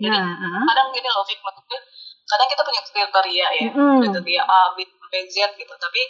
Jadi, 0.00 0.08
nah, 0.08 0.24
ah. 0.24 0.64
kadang 0.72 0.88
gini 0.96 1.08
loh 1.12 1.20
Fik 1.28 1.38
maksudnya 1.44 1.80
kadang 2.24 2.48
kita 2.48 2.62
punya 2.64 2.80
kriteria 2.80 3.48
ya 3.60 3.68
Mm-mm. 3.68 4.00
kriteria 4.00 4.42
A 4.48 4.72
B 4.72 4.88
B 4.88 5.12
Z 5.28 5.52
gitu 5.60 5.74
tapi 5.76 6.02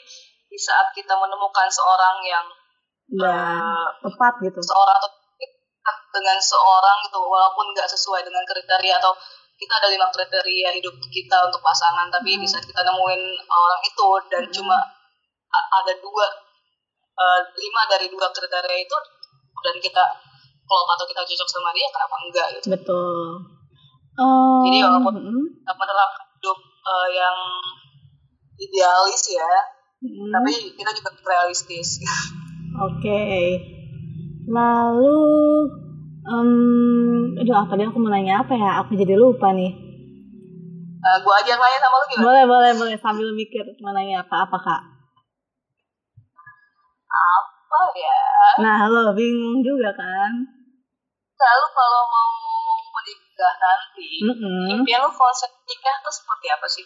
di 0.47 0.59
saat 0.59 0.95
kita 0.95 1.19
menemukan 1.19 1.67
seorang 1.67 2.23
yang 2.23 2.47
udah 3.19 3.43
eh, 3.59 3.88
tepat 4.07 4.33
gitu. 4.38 4.61
seorang 4.62 4.97
atau 5.03 5.11
dengan 6.14 6.38
seorang 6.38 6.97
gitu 7.05 7.19
walaupun 7.19 7.75
nggak 7.75 7.90
sesuai 7.90 8.23
dengan 8.23 8.47
kriteria 8.47 9.03
atau 9.03 9.12
kita 9.55 9.73
ada 9.73 9.88
lima 9.88 10.07
kriteria 10.09 10.69
hidup 10.73 10.95
kita 11.05 11.37
untuk 11.43 11.61
pasangan 11.61 12.07
tapi 12.09 12.35
di 12.35 12.45
saat 12.45 12.62
kita 12.62 12.81
nemuin 12.81 13.23
orang 13.45 13.81
itu 13.83 14.09
dan 14.29 14.43
Hmm. 14.43 14.53
cuma 14.53 14.77
ada 15.55 15.93
dua 15.95 16.27
eh, 17.14 17.40
lima 17.55 17.83
dari 17.87 18.07
dua 18.09 18.27
kriteria 18.29 18.79
itu 18.81 18.97
dan 19.61 19.77
kita 19.79 20.05
klop 20.64 20.88
atau 20.90 21.05
kita 21.05 21.23
cocok 21.23 21.49
sama 21.49 21.71
dia 21.71 21.87
kenapa 21.88 22.14
enggak 22.19 22.47
gitu 22.55 22.67
Betul. 22.71 23.27
Oh, 24.14 24.62
Jadi 24.62 24.79
walaupun- 24.81 25.23
Kita 25.59 25.73
menerapkan 25.73 26.25
hidup 26.33 26.59
eh, 26.61 27.09
yang 27.14 27.38
idealis 28.57 29.23
ya 29.29 29.51
mm-mm. 30.01 30.31
tapi 30.31 30.53
kita 30.75 30.90
juga 30.93 31.11
realistis 31.25 32.03
Oke. 32.87 33.23
Lalu, 34.45 35.17
em, 36.24 36.48
aduh 37.40 37.56
apa 37.62 37.72
dia 37.76 37.87
aku 37.90 37.98
mau 38.00 38.10
nanya 38.12 38.40
apa 38.42 38.54
ya? 38.56 38.70
Aku 38.84 38.96
jadi 38.96 39.14
lupa 39.16 39.52
nih. 39.52 39.72
Eh, 41.04 41.16
gua 41.20 41.34
aja 41.37 41.52
yang 41.52 41.60
nanya 41.60 41.78
sama 41.84 41.96
lu 42.00 42.06
gimana 42.08 42.24
Boleh, 42.24 42.44
boleh, 42.48 42.72
boleh 42.80 42.96
sambil 42.96 43.28
mikir 43.37 43.64
mau 43.84 43.92
nanya 43.92 44.24
apa 44.24 44.48
apa 44.48 44.56
kak. 44.56 44.82
apa 47.14 47.80
ya 47.98 48.18
Nah, 48.62 48.78
lo 48.88 49.12
bingung 49.12 49.60
juga 49.60 49.90
kan? 49.94 50.32
lalu 51.34 51.66
kalau 51.76 52.02
mau 52.08 52.30
menikah 52.96 53.54
nanti 53.60 54.08
Mm-mm. 54.24 54.80
impian 54.80 55.04
lu 55.04 55.10
konsep 55.12 55.50
nikah 55.68 55.96
tuh 56.00 56.14
seperti 56.14 56.46
apa 56.48 56.66
sih 56.70 56.84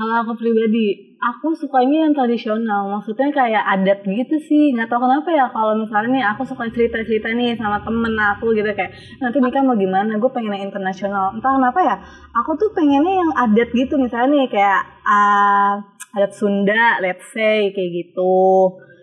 Kalau 0.00 0.24
aku 0.24 0.32
pribadi, 0.40 1.12
aku 1.20 1.52
sukanya 1.52 2.08
yang 2.08 2.16
tradisional. 2.16 2.88
Maksudnya 2.88 3.28
kayak 3.36 3.60
adat 3.68 4.00
gitu 4.08 4.40
sih. 4.40 4.72
Nggak 4.72 4.88
tahu 4.88 5.04
kenapa 5.04 5.28
ya 5.28 5.44
kalau 5.52 5.76
misalnya 5.76 6.24
aku 6.32 6.48
suka 6.48 6.72
cerita-cerita 6.72 7.28
nih 7.36 7.60
sama 7.60 7.84
temen 7.84 8.16
aku 8.16 8.56
gitu 8.56 8.64
kayak 8.72 8.96
nanti 9.20 9.44
nikah 9.44 9.60
mau 9.60 9.76
gimana? 9.76 10.16
Gue 10.16 10.32
pengen 10.32 10.56
yang 10.56 10.72
internasional. 10.72 11.36
Entah 11.36 11.52
kenapa 11.52 11.80
ya. 11.84 11.96
Aku 12.32 12.56
tuh 12.56 12.72
pengennya 12.72 13.12
yang 13.12 13.32
adat 13.36 13.68
gitu 13.76 14.00
misalnya 14.00 14.40
nih 14.40 14.48
kayak 14.48 14.80
ah, 15.04 15.84
adat 16.16 16.32
Sunda, 16.32 16.96
let's 17.04 17.28
say 17.36 17.68
kayak 17.76 17.90
gitu. 17.92 18.40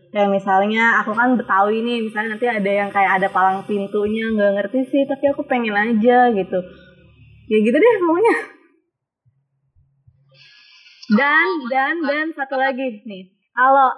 Kayak 0.10 0.34
misalnya 0.34 0.98
aku 1.06 1.14
kan 1.14 1.38
Betawi 1.38 1.86
nih, 1.86 2.10
misalnya 2.10 2.42
nanti 2.42 2.50
ada 2.50 2.72
yang 2.74 2.90
kayak 2.90 3.22
ada 3.22 3.30
palang 3.30 3.62
pintunya, 3.70 4.34
nggak 4.34 4.66
ngerti 4.66 4.80
sih, 4.90 5.06
tapi 5.06 5.30
aku 5.30 5.46
pengen 5.46 5.78
aja 5.78 6.34
gitu. 6.34 6.58
Ya 7.54 7.58
gitu 7.62 7.78
deh 7.78 7.96
pokoknya. 8.02 8.57
Dan 11.08 11.48
dan 11.72 11.96
dan 12.04 12.28
satu 12.36 12.60
lagi 12.60 13.04
nih. 13.08 13.32
Kalau 13.56 13.90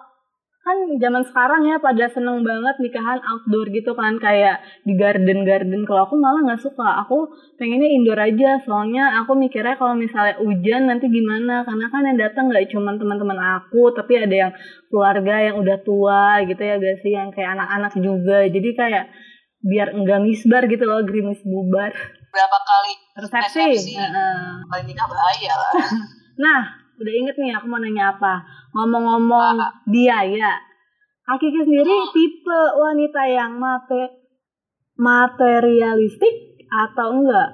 kan 0.60 0.76
zaman 1.02 1.24
sekarang 1.26 1.66
ya 1.66 1.82
pada 1.82 2.06
seneng 2.14 2.46
banget 2.46 2.78
nikahan 2.78 3.18
outdoor 3.18 3.74
gitu 3.74 3.98
kan. 3.98 4.22
Kayak 4.22 4.62
di 4.86 4.94
garden 4.94 5.42
garden 5.42 5.82
kalau 5.90 6.06
aku 6.06 6.22
malah 6.22 6.46
nggak 6.46 6.62
suka. 6.62 7.02
Aku 7.08 7.34
pengennya 7.58 7.90
indoor 7.90 8.22
aja. 8.22 8.62
Soalnya 8.62 9.26
aku 9.26 9.34
mikirnya 9.34 9.74
kalau 9.82 9.98
misalnya 9.98 10.38
hujan 10.38 10.86
nanti 10.86 11.10
gimana? 11.10 11.66
Karena 11.66 11.90
kan 11.90 12.06
yang 12.06 12.18
datang 12.22 12.54
nggak 12.54 12.70
cuma 12.70 12.94
teman-teman 12.94 13.40
aku 13.42 13.90
tapi 13.98 14.22
ada 14.22 14.36
yang 14.50 14.52
keluarga 14.94 15.36
yang 15.50 15.56
udah 15.58 15.78
tua 15.82 16.46
gitu 16.46 16.62
ya 16.62 16.78
gak 16.78 16.98
sih 17.02 17.18
yang 17.18 17.34
kayak 17.34 17.58
anak-anak 17.58 17.94
juga. 17.98 18.46
Jadi 18.46 18.70
kayak 18.78 19.06
biar 19.60 19.92
enggak 19.98 20.22
misbar 20.22 20.70
gitu 20.70 20.86
loh 20.86 21.02
gerimis 21.02 21.42
bubar. 21.42 21.90
Berapa 22.30 22.58
kali 22.62 22.94
resepsi. 23.18 23.66
Resepsi. 23.74 23.94
Kali 24.70 24.84
nikah 24.86 25.10
bahaya 25.10 25.54
lah. 25.58 25.74
Nah, 26.40 26.79
udah 27.00 27.14
inget 27.16 27.36
nih 27.40 27.56
aku 27.56 27.66
mau 27.72 27.80
nanya 27.80 28.12
apa. 28.14 28.44
Ngomong-ngomong 28.76 29.56
Apa? 29.58 29.88
biaya. 29.88 30.60
Kak 31.24 31.38
Kiki 31.40 31.62
sendiri 31.64 31.96
tipe 32.12 32.62
wanita 32.76 33.22
yang 33.30 33.56
mate 33.58 34.18
materialistik 35.00 36.66
atau 36.68 37.08
enggak? 37.16 37.50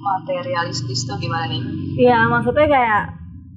materialistis 0.00 1.04
tuh 1.04 1.20
gimana 1.20 1.52
nih 1.52 1.62
Iya, 2.00 2.24
maksudnya 2.32 2.66
kayak 2.66 3.02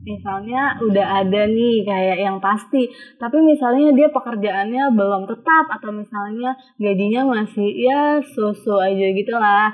misalnya 0.03 0.75
udah 0.83 1.23
ada 1.23 1.47
nih 1.47 1.87
kayak 1.87 2.17
yang 2.19 2.37
pasti, 2.43 2.91
tapi 3.15 3.39
misalnya 3.39 3.95
dia 3.95 4.11
pekerjaannya 4.11 4.91
belum 4.91 5.23
tetap 5.31 5.65
atau 5.71 5.95
misalnya 5.95 6.59
gajinya 6.75 7.23
masih 7.23 7.71
ya 7.71 8.19
so-so 8.19 8.83
aja 8.83 9.07
gitu 9.15 9.31
lah. 9.39 9.71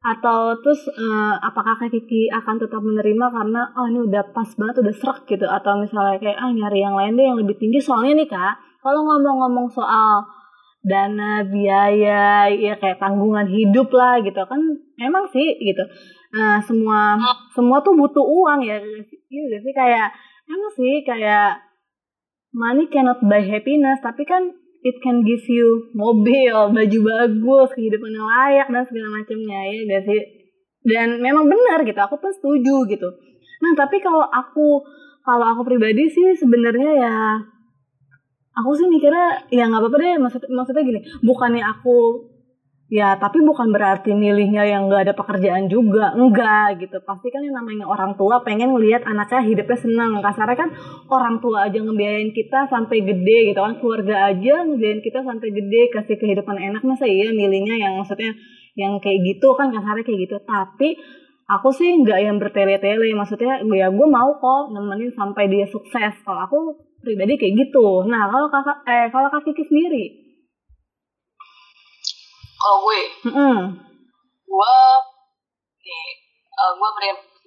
Atau 0.00 0.56
terus 0.64 0.88
eh, 0.88 1.34
apakah 1.44 1.76
Kak 1.76 1.92
Kiki 1.92 2.32
akan 2.32 2.56
tetap 2.56 2.80
menerima 2.80 3.26
karena 3.28 3.68
oh 3.76 3.84
ini 3.84 4.00
udah 4.08 4.32
pas 4.32 4.48
banget 4.56 4.80
udah 4.80 4.94
serak 4.96 5.28
gitu. 5.28 5.44
Atau 5.44 5.76
misalnya 5.76 6.16
kayak 6.16 6.40
ah 6.40 6.48
nyari 6.48 6.80
yang 6.80 6.96
lain 6.96 7.20
deh 7.20 7.26
yang 7.28 7.38
lebih 7.40 7.60
tinggi. 7.60 7.78
Soalnya 7.84 8.24
nih 8.24 8.28
Kak, 8.32 8.80
kalau 8.80 9.04
ngomong-ngomong 9.04 9.68
soal 9.68 10.24
dana 10.80 11.44
biaya 11.44 12.48
ya 12.48 12.72
kayak 12.80 12.96
tanggungan 12.96 13.44
hidup 13.44 13.92
lah 13.92 14.16
gitu 14.24 14.40
kan 14.48 14.60
emang 14.96 15.28
sih 15.28 15.60
gitu. 15.60 15.84
Nah 16.32 16.56
semua 16.64 17.20
semua 17.52 17.84
tuh 17.84 17.92
butuh 17.92 18.24
uang 18.24 18.64
ya 18.64 18.80
gak 18.80 19.60
sih? 19.60 19.72
Kayak 19.76 20.16
emang 20.48 20.72
sih 20.72 21.04
kayak 21.04 21.60
money 22.56 22.88
cannot 22.90 23.20
buy 23.22 23.44
happiness 23.44 24.02
tapi 24.02 24.26
kan 24.26 24.50
it 24.80 24.96
can 25.04 25.22
give 25.24 25.44
you 25.48 25.92
mobil 25.92 26.72
baju 26.72 26.98
bagus 27.04 27.68
kehidupan 27.76 28.10
yang 28.16 28.26
layak 28.26 28.66
dan 28.72 28.82
segala 28.88 29.08
macamnya 29.20 29.60
ya 29.68 29.80
gak 29.88 30.02
sih? 30.08 30.20
Dan 30.80 31.20
memang 31.20 31.44
benar 31.44 31.84
gitu 31.84 32.00
aku 32.00 32.16
pun 32.16 32.32
setuju 32.32 32.88
gitu. 32.88 33.08
Nah 33.60 33.72
tapi 33.76 34.00
kalau 34.00 34.24
aku 34.24 34.80
kalau 35.20 35.46
aku 35.52 35.62
pribadi 35.68 36.08
sih 36.08 36.32
sebenarnya 36.32 36.90
ya 36.96 37.16
aku 38.56 38.70
sih 38.76 38.88
mikirnya 38.88 39.46
ya 39.52 39.68
nggak 39.68 39.80
apa-apa 39.80 39.96
deh 40.00 40.16
maksud 40.18 40.42
maksudnya 40.50 40.82
gini 40.82 41.00
bukannya 41.22 41.62
aku 41.62 41.96
ya 42.90 43.14
tapi 43.22 43.38
bukan 43.46 43.70
berarti 43.70 44.10
milihnya 44.18 44.66
yang 44.66 44.90
nggak 44.90 45.06
ada 45.08 45.14
pekerjaan 45.14 45.70
juga. 45.70 46.10
Enggak 46.12 46.82
gitu. 46.82 46.98
Pasti 47.06 47.30
kan 47.30 47.40
yang 47.46 47.54
namanya 47.54 47.86
orang 47.86 48.18
tua 48.18 48.42
pengen 48.42 48.74
ngelihat 48.74 49.06
anaknya 49.06 49.46
hidupnya 49.46 49.78
senang. 49.78 50.18
Kasarnya 50.18 50.58
kan 50.58 50.70
orang 51.06 51.38
tua 51.38 51.70
aja 51.70 51.78
ngebiayain 51.78 52.34
kita 52.34 52.66
sampai 52.66 53.06
gede 53.06 53.54
gitu 53.54 53.60
kan. 53.62 53.78
Keluarga 53.78 54.34
aja 54.34 54.54
ngebiayain 54.66 55.00
kita 55.06 55.22
sampai 55.22 55.48
gede 55.54 55.82
kasih 55.94 56.18
kehidupan 56.18 56.58
enak. 56.58 56.82
Masa 56.82 57.06
iya 57.06 57.30
milihnya 57.30 57.78
yang 57.78 57.94
maksudnya 57.94 58.34
yang 58.74 58.98
kayak 58.98 59.22
gitu? 59.22 59.54
Kan 59.54 59.70
kasarnya 59.70 60.02
kayak 60.02 60.20
gitu. 60.26 60.36
Tapi 60.42 60.98
aku 61.46 61.70
sih 61.70 61.94
nggak 61.94 62.18
yang 62.26 62.42
bertele-tele. 62.42 63.14
Maksudnya 63.14 63.62
ya 63.70 63.86
gue 63.86 64.08
mau 64.10 64.34
kok 64.34 64.74
nemenin 64.74 65.14
sampai 65.14 65.46
dia 65.46 65.64
sukses. 65.70 66.18
Kalau 66.26 66.42
aku 66.42 66.58
pribadi 67.06 67.38
kayak 67.38 67.54
gitu. 67.54 68.02
Nah 68.10 68.26
kalau 68.28 68.50
kakak 68.50 68.78
eh 68.90 69.06
kalau 69.14 69.30
kak 69.30 69.46
Kiki 69.46 69.64
sendiri 69.64 70.19
kalau 72.60 72.76
gue 72.84 73.00
Mm-mm. 73.24 73.58
gue 74.44 74.74
nih 75.80 76.06
eh, 76.52 76.72
gue 76.76 76.88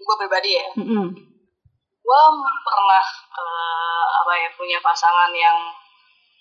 gue 0.04 0.16
pribadi 0.18 0.58
ya 0.58 0.68
Mm-mm. 0.74 1.06
gue 2.04 2.22
pernah 2.66 3.06
eh, 3.38 4.04
apa 4.10 4.32
ya 4.34 4.50
punya 4.58 4.78
pasangan 4.82 5.30
yang 5.32 5.58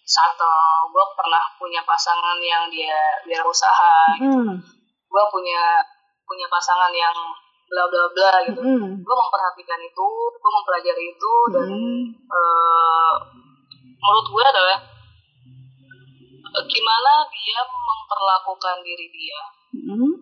satu 0.03 0.51
gue 0.91 1.05
pernah 1.15 1.45
punya 1.61 1.85
pasangan 1.87 2.41
yang 2.43 2.67
dia 2.73 2.99
dia 3.29 3.41
usaha 3.45 3.95
Mm-mm. 4.19 4.57
gue 5.13 5.25
punya 5.31 5.85
punya 6.25 6.49
pasangan 6.49 6.91
yang 6.91 7.15
bla 7.69 7.85
bla 7.89 8.05
bla 8.17 8.33
gitu 8.49 8.61
Mm-mm. 8.61 9.05
gue 9.05 9.17
memperhatikan 9.17 9.81
itu 9.85 10.09
gue 10.33 10.51
mempelajari 10.51 11.05
itu 11.13 11.33
dan 11.53 11.69
Mm-mm. 11.69 12.01
eh, 12.17 13.13
menurut 14.03 14.27
gue 14.33 14.45
adalah 14.49 14.79
gimana 16.63 17.13
dia 17.29 17.61
memperlakukan 17.65 18.77
diri 18.81 19.07
dia 19.09 19.41
Mm-mm. 19.73 20.13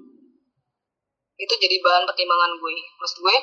itu 1.37 1.55
jadi 1.57 1.77
bahan 1.81 2.05
pertimbangan 2.05 2.53
gue 2.55 2.73
maksud 2.95 3.19
gue 3.21 3.37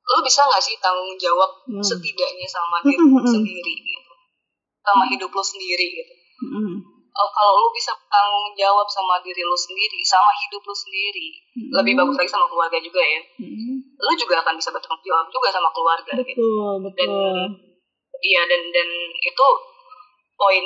lo 0.00 0.18
bisa 0.20 0.42
nggak 0.42 0.60
sih 0.60 0.76
tanggung 0.78 1.14
jawab 1.16 1.50
Hmm. 1.70 1.78
setidaknya 1.78 2.46
sama 2.46 2.82
Hmm, 2.82 2.90
diri 2.90 2.98
hmm, 2.98 3.14
lo 3.14 3.20
hmm. 3.22 3.30
sendiri 3.30 3.74
gitu 3.78 4.12
sama 4.80 5.04
hidup 5.06 5.30
lo 5.30 5.42
sendiri 5.42 5.86
gitu 5.92 6.14
Mm-mm. 6.40 6.76
Oh, 7.10 7.28
kalau 7.28 7.52
lo 7.58 7.68
bisa 7.70 7.90
tanggung 8.06 8.54
jawab 8.54 8.86
sama 8.86 9.18
diri 9.20 9.42
lo 9.42 9.54
sendiri 9.54 9.98
sama 10.02 10.30
hidup 10.36 10.62
lo 10.62 10.74
sendiri 10.74 11.28
Mm-mm. 11.54 11.72
lebih 11.78 11.92
bagus 11.94 12.16
lagi 12.16 12.30
sama 12.30 12.46
keluarga 12.46 12.78
juga 12.78 13.02
ya 13.02 13.20
Mm-mm. 13.38 13.76
lo 13.96 14.12
juga 14.14 14.34
akan 14.40 14.54
bisa 14.56 14.70
bertanggung 14.70 15.04
jawab 15.04 15.26
juga 15.28 15.48
sama 15.50 15.70
keluarga 15.70 16.12
gitu 16.16 16.38
betul 16.38 16.74
betul 16.84 17.34
iya 18.20 18.42
dan 18.44 18.62
dan 18.68 18.88
itu 19.16 19.46
poin 20.40 20.64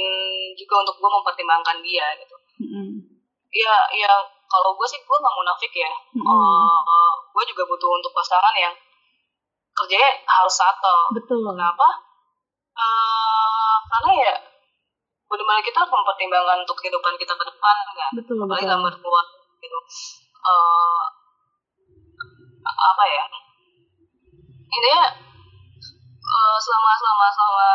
juga 0.55 0.75
untuk 0.87 0.95
gue 1.03 1.11
mempertimbangkan 1.11 1.83
dia 1.83 2.07
gitu. 2.23 2.37
Mm-mm. 2.63 3.03
ya 3.51 3.75
ya 3.91 4.11
kalau 4.47 4.71
gue 4.79 4.87
sih 4.87 5.03
gue 5.03 5.17
nggak 5.19 5.35
munafik 5.35 5.73
ya. 5.75 5.91
Mm-mm. 6.15 6.31
Eh, 6.31 7.13
gue 7.35 7.45
juga 7.51 7.63
butuh 7.67 7.91
untuk 7.99 8.15
pasangan 8.15 8.55
yang 8.55 8.75
kerjanya 9.75 10.23
harus 10.23 10.55
satu 10.55 11.11
betul. 11.19 11.43
Kenapa? 11.43 11.89
Eh, 12.79 13.77
karena 13.91 14.13
ya 14.15 14.35
benar-benar 15.27 15.67
kita 15.67 15.83
harus 15.83 15.91
mempertimbangkan 15.91 16.63
untuk 16.63 16.79
kehidupan 16.79 17.15
kita 17.19 17.35
ke 17.35 17.45
depan 17.51 17.75
kan 17.99 18.11
betul 18.15 18.39
apalagi 18.47 18.71
dalam 18.71 18.87
berkeluarga 18.87 19.35
gitu. 19.59 19.79
Eh, 20.45 21.03
apa 22.65 23.05
ya? 23.11 23.25
Intinya 24.71 25.03
eh, 26.23 26.57
selama 26.63 26.91
selama 26.95 27.27
selama 27.35 27.69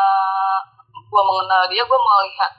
gue 1.10 1.22
mengenal 1.26 1.62
dia 1.66 1.82
gue 1.82 1.98
melihat 1.98 2.52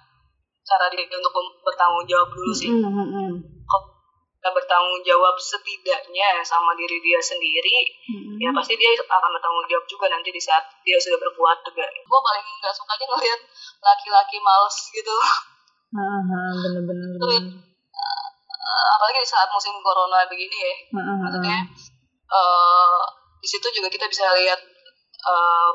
cara 0.67 0.85
dia 0.91 1.03
untuk 1.07 1.33
bertanggung 1.63 2.05
jawab 2.05 2.29
dulu 2.35 2.53
sih 2.53 2.69
Mm-mm, 2.69 2.91
mm-mm. 2.91 3.31
kita 4.41 4.49
bertanggung 4.51 5.01
jawab 5.05 5.35
setidaknya 5.39 6.41
sama 6.43 6.75
diri 6.75 6.99
dia 6.99 7.19
sendiri 7.23 7.77
Mm-mm. 8.11 8.37
ya 8.37 8.49
pasti 8.51 8.75
dia 8.75 8.91
akan 8.99 9.29
bertanggung 9.39 9.67
jawab 9.71 9.85
juga 9.87 10.05
nanti 10.11 10.29
di 10.29 10.41
saat 10.41 10.63
dia 10.83 10.99
sudah 10.99 11.17
berkeluarga 11.17 11.85
gue 11.87 12.19
paling 12.19 12.45
nggak 12.61 12.75
suka 12.75 12.91
aja 12.93 13.05
ngeliat 13.07 13.41
laki-laki 13.81 14.37
males 14.43 14.77
gitu 14.91 15.15
bener-bener 16.61 17.09
bener. 17.19 17.43
Eh, 18.61 18.87
apalagi 18.95 19.19
di 19.19 19.27
saat 19.27 19.49
musim 19.51 19.75
corona 19.83 20.23
begini 20.29 20.55
ya 20.55 20.73
ah. 21.01 21.17
maksudnya 21.19 21.57
eh 22.31 23.01
di 23.41 23.47
situ 23.49 23.67
juga 23.73 23.89
kita 23.89 24.05
bisa 24.05 24.29
lihat 24.37 24.61
eh, 25.25 25.69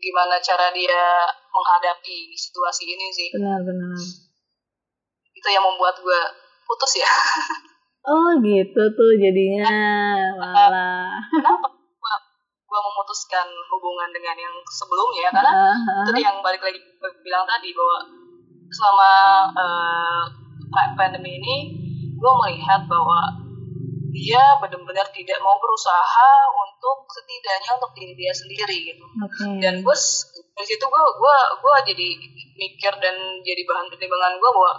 gimana 0.00 0.40
cara 0.40 0.72
dia 0.74 1.28
menghadapi 1.54 2.34
situasi 2.34 2.90
ini 2.90 3.06
sih. 3.14 3.28
Benar-benar 3.30 3.94
itu 5.44 5.48
yang 5.52 5.64
membuat 5.66 6.00
gue 6.00 6.20
putus 6.64 6.98
ya. 6.98 7.12
Oh 8.04 8.36
gitu 8.44 8.84
tuh 8.92 9.12
jadinya. 9.16 9.64
Malah 10.36 11.24
kenapa 11.24 11.72
gue 12.68 12.80
memutuskan 12.92 13.48
hubungan 13.72 14.12
dengan 14.12 14.36
yang 14.36 14.52
sebelumnya 14.68 15.32
karena 15.32 15.72
ah. 15.72 16.04
itu 16.12 16.20
yang 16.20 16.36
balik 16.44 16.60
lagi 16.60 16.76
gue 16.76 17.10
bilang 17.24 17.48
tadi 17.48 17.72
bahwa 17.72 18.04
selama 18.68 19.12
pa- 20.68 20.92
pandemi 21.00 21.40
ini 21.40 21.56
gue 22.12 22.32
melihat 22.44 22.84
bahwa 22.84 23.40
dia 24.12 24.42
benar-benar 24.60 25.08
tidak 25.08 25.40
mau 25.40 25.56
berusaha 25.56 26.30
untuk 26.52 27.08
setidaknya 27.08 27.70
untuk 27.80 27.92
diri 27.96 28.12
dia 28.20 28.36
sendiri 28.36 28.76
gitu. 28.84 29.04
Oke. 29.24 29.64
Dan 29.64 29.80
gue 29.80 29.96
dari 30.54 30.66
situ 30.70 30.84
gue 30.86 31.04
gue 31.18 31.38
gue 31.58 31.74
jadi 31.90 32.06
mikir 32.54 32.92
dan 33.02 33.16
jadi 33.42 33.62
bahan 33.66 33.86
pertimbangan 33.90 34.38
gue 34.38 34.50
bahwa 34.54 34.72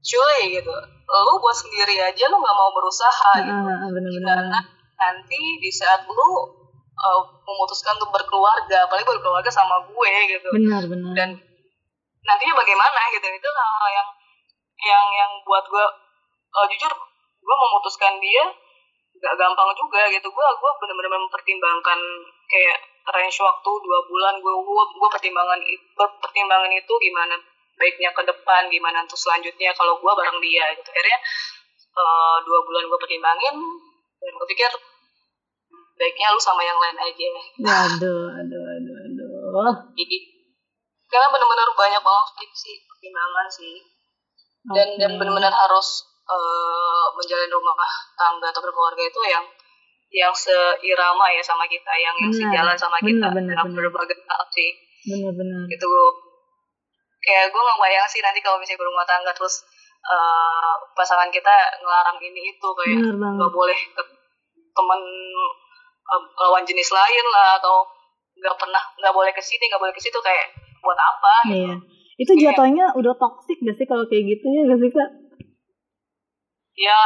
cuy 0.00 0.38
gitu. 0.58 0.74
Lu 1.10 1.32
buat 1.38 1.56
sendiri 1.56 1.94
aja 2.00 2.24
lu 2.26 2.36
nggak 2.38 2.56
mau 2.58 2.70
berusaha 2.74 3.30
Ah, 3.36 3.42
gitu. 3.42 3.54
ah, 3.54 3.86
ah, 3.86 3.90
bener-bener 3.90 4.26
karena 4.26 4.58
nanti 5.00 5.40
di 5.62 5.70
saat 5.70 6.02
lu 6.10 6.30
uh, 6.98 7.20
memutuskan 7.46 7.96
untuk 8.02 8.10
berkeluarga 8.12 8.84
apalagi 8.86 9.06
berkeluarga 9.06 9.50
sama 9.52 9.78
gue 9.86 10.12
gitu. 10.26 10.48
Benar-benar 10.50 11.14
dan 11.14 11.30
nantinya 12.26 12.54
bagaimana 12.58 13.00
gitu. 13.14 13.26
Itu 13.30 13.48
hal-hal 13.48 13.90
yang 13.94 14.08
yang 14.80 15.06
yang 15.14 15.30
buat 15.46 15.64
gue 15.70 15.86
uh, 16.50 16.66
jujur 16.66 16.92
gue 17.40 17.56
memutuskan 17.56 18.18
dia 18.18 18.44
gak 19.20 19.34
gampang 19.38 19.70
juga 19.78 20.02
gitu. 20.10 20.26
Gue 20.26 20.46
gue 20.58 20.70
benar-benar 20.82 21.14
mempertimbangkan 21.14 22.00
kayak 22.50 22.78
range 23.10 23.38
waktu 23.40 23.70
dua 23.80 23.98
bulan 24.06 24.34
gue 24.42 24.54
gue 24.54 24.82
gue 24.98 25.08
pertimbangan 25.10 25.60
itu 25.62 26.04
pertimbangan 26.20 26.70
itu 26.74 26.92
gimana 27.00 27.34
baiknya 27.80 28.12
ke 28.12 28.22
depan 28.28 28.68
gimana 28.68 29.00
untuk 29.06 29.16
selanjutnya 29.16 29.72
kalau 29.72 29.96
gue 29.96 30.12
bareng 30.12 30.38
dia 30.44 30.68
gitu. 30.76 30.90
Akhirnya 30.92 31.18
uh, 31.96 32.36
dua 32.44 32.58
bulan 32.66 32.84
gue 32.90 32.98
pertimbangin 33.00 33.54
dan 34.20 34.32
gue 34.36 34.48
pikir 34.52 34.70
baiknya 35.96 36.26
lu 36.32 36.40
sama 36.40 36.60
yang 36.60 36.76
lain 36.76 36.98
aja. 37.00 37.28
Aduh 37.88 38.28
aduh 38.36 38.62
aduh 38.76 38.96
aduh 39.06 39.74
jadi 39.96 40.16
karena 41.10 41.26
benar-benar 41.34 41.68
banyak 41.74 42.02
banget 42.04 42.50
sih- 42.54 42.82
pertimbangan 42.86 43.46
sih. 43.50 43.76
Dan 44.70 44.88
dan 45.00 45.16
Oke. 45.16 45.18
benar-benar 45.24 45.50
harus 45.50 46.04
eh, 46.28 47.06
menjalin 47.16 47.50
rumah 47.50 47.74
tangga 48.14 48.52
atau 48.52 48.60
berkeluarga 48.62 49.02
itu 49.02 49.20
yang 49.26 49.42
yang 50.10 50.34
seirama 50.34 51.26
ya 51.30 51.38
sama 51.40 51.64
kita 51.64 51.92
yang 51.94 52.14
yang 52.18 52.28
Benar, 52.28 52.42
sejalan 52.50 52.76
sama 52.76 52.98
kita. 52.98 53.26
benar, 53.30 53.54
dalam 53.54 53.66
benar. 53.68 53.78
berbagai 53.86 54.18
hal 54.20 54.42
sih. 54.50 54.70
Benar-benar 55.06 55.62
gitu. 55.66 55.86
Kayak 57.20 57.44
gue 57.48 57.60
nggak 57.60 57.78
bayang 57.78 58.06
sih 58.06 58.20
nanti 58.20 58.40
kalau 58.40 58.56
misalnya 58.56 58.80
berumah 58.80 59.04
tangga 59.04 59.30
terus 59.30 59.62
eh, 60.00 60.72
pasangan 60.92 61.28
kita 61.28 61.52
ngelarang 61.78 62.18
ini 62.18 62.50
itu 62.50 62.68
kayak 62.74 62.98
nggak 63.36 63.52
boleh 63.52 63.76
ke 63.76 64.02
teman 64.72 65.00
eh, 66.06 66.22
lawan 66.40 66.64
jenis 66.64 66.90
lain 66.90 67.24
lah 67.28 67.56
atau 67.56 67.86
nggak 68.34 68.56
pernah 68.56 68.82
nggak 68.96 69.12
boleh 69.12 69.30
ke 69.30 69.40
sini 69.40 69.68
nggak 69.68 69.78
boleh 69.78 69.92
ke 69.92 70.00
situ 70.00 70.16
kayak 70.18 70.48
buat 70.80 70.96
apa 70.96 71.32
gitu. 71.46 71.56
Iya. 71.60 71.74
Itu 72.16 72.32
Iya. 72.34 72.42
jatuhnya 72.50 72.86
udah 72.92 73.14
toxic 73.16 73.56
gak 73.60 73.76
sih 73.76 73.84
kalau 73.84 74.04
kayak 74.04 74.24
gitu 74.28 74.44
ya 74.48 74.60
gak 74.66 74.80
sih 74.80 74.90
kak? 74.90 75.10
Ya 76.74 77.00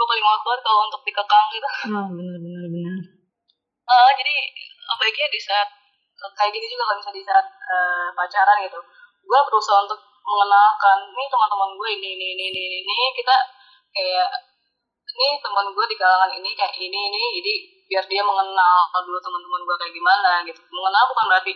gue 0.00 0.08
paling 0.08 0.24
banget 0.24 0.60
kalau 0.64 0.80
untuk 0.88 1.02
dikekang 1.04 1.46
gitu. 1.52 1.68
Ah 1.92 2.06
benar-benar 2.08 2.64
benar 2.72 2.96
Eh, 3.90 4.10
jadi 4.16 4.34
eh, 4.56 4.96
baiknya 4.96 5.28
di 5.28 5.40
saat 5.40 5.68
kayak 6.20 6.52
gini 6.56 6.66
juga 6.72 6.88
kalau 6.88 6.98
misalnya 7.04 7.18
di 7.20 7.26
saat 7.28 7.46
eh, 7.52 8.08
pacaran 8.16 8.56
gitu. 8.64 8.80
Gue 9.20 9.40
berusaha 9.44 9.78
untuk 9.84 10.00
mengenalkan 10.24 10.98
nih 11.12 11.28
teman-teman 11.28 11.70
gue 11.76 11.88
ini 12.00 12.08
ini 12.16 12.26
ini 12.32 12.44
ini 12.48 12.62
ini 12.80 13.04
kita 13.12 13.36
kayak 13.92 14.28
nih 15.10 15.32
teman 15.44 15.66
gue 15.68 15.84
di 15.84 15.96
kalangan 16.00 16.30
ini 16.32 16.50
kayak 16.56 16.74
ini 16.80 16.98
ini. 17.12 17.22
Jadi 17.36 17.52
biar 17.90 18.04
dia 18.08 18.22
mengenal 18.24 18.76
dulu 19.04 19.18
teman-teman 19.20 19.60
gue 19.68 19.76
kayak 19.84 19.92
gimana 19.92 20.32
gitu. 20.48 20.60
Mengenal 20.72 21.04
bukan 21.12 21.26
berarti 21.28 21.52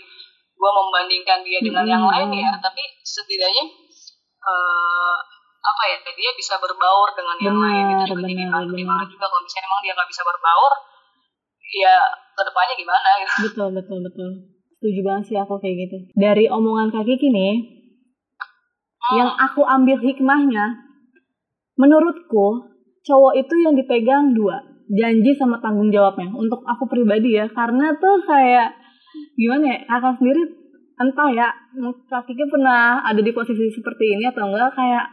gue 0.55 0.71
membandingkan 0.71 1.41
dia 1.43 1.59
dengan 1.59 1.85
yang 1.85 2.03
Mm-mm. 2.07 2.31
lain 2.31 2.47
ya 2.47 2.51
tapi 2.63 2.83
setidaknya 3.03 3.65
apa 4.45 4.57
ya 5.91 5.97
dia 6.05 6.33
bisa 6.35 6.55
berbaur 6.59 7.09
dengan 7.15 7.37
yang 7.41 7.59
lain 7.59 7.85
itu 7.85 7.95
Benar, 7.95 8.09
juga 8.09 8.21
jadi 8.25 8.35
benar, 8.35 8.51
bahan 8.53 8.67
pertimbangan 8.71 9.01
benar. 9.05 9.15
juga 9.15 9.27
kalau 9.29 9.43
misalnya 9.45 9.67
emang 9.69 9.81
dia 9.85 9.93
nggak 9.95 10.11
bisa 10.11 10.23
berbaur 10.25 10.73
ya 11.75 11.97
ke 12.35 12.43
depannya 12.47 12.75
gimana 12.79 13.09
gitu. 13.19 13.33
Betul 13.51 13.69
betul 13.75 13.99
betul. 14.05 14.31
Setuju 14.79 15.01
banget 15.01 15.25
sih 15.33 15.37
aku 15.41 15.55
kayak 15.59 15.77
gitu. 15.89 15.97
Dari 16.13 16.45
omongan 16.53 16.93
kak 16.93 17.05
Kiki 17.09 17.29
nih 17.33 17.55
yang 19.17 19.31
aku 19.37 19.61
ambil 19.65 20.01
hikmahnya 20.01 20.65
menurutku 21.77 22.73
cowok 23.05 23.33
itu 23.37 23.55
yang 23.61 23.75
dipegang 23.77 24.33
dua 24.33 24.61
janji 24.93 25.33
sama 25.37 25.59
tanggung 25.65 25.89
jawabnya. 25.89 26.29
Untuk 26.37 26.61
aku 26.65 26.85
pribadi 26.89 27.37
ya 27.37 27.49
karena 27.49 27.97
tuh 27.97 28.23
kayak 28.29 28.77
gimana 29.39 29.65
ya 29.73 29.79
kakak 29.89 30.21
sendiri 30.21 30.43
entah 30.95 31.29
ya 31.33 31.49
kak 32.07 32.23
Kiki 32.29 32.45
pernah 32.53 33.03
ada 33.03 33.19
di 33.19 33.33
posisi 33.35 33.67
seperti 33.73 34.15
ini 34.15 34.31
atau 34.31 34.47
enggak 34.47 34.75
kayak 34.79 35.05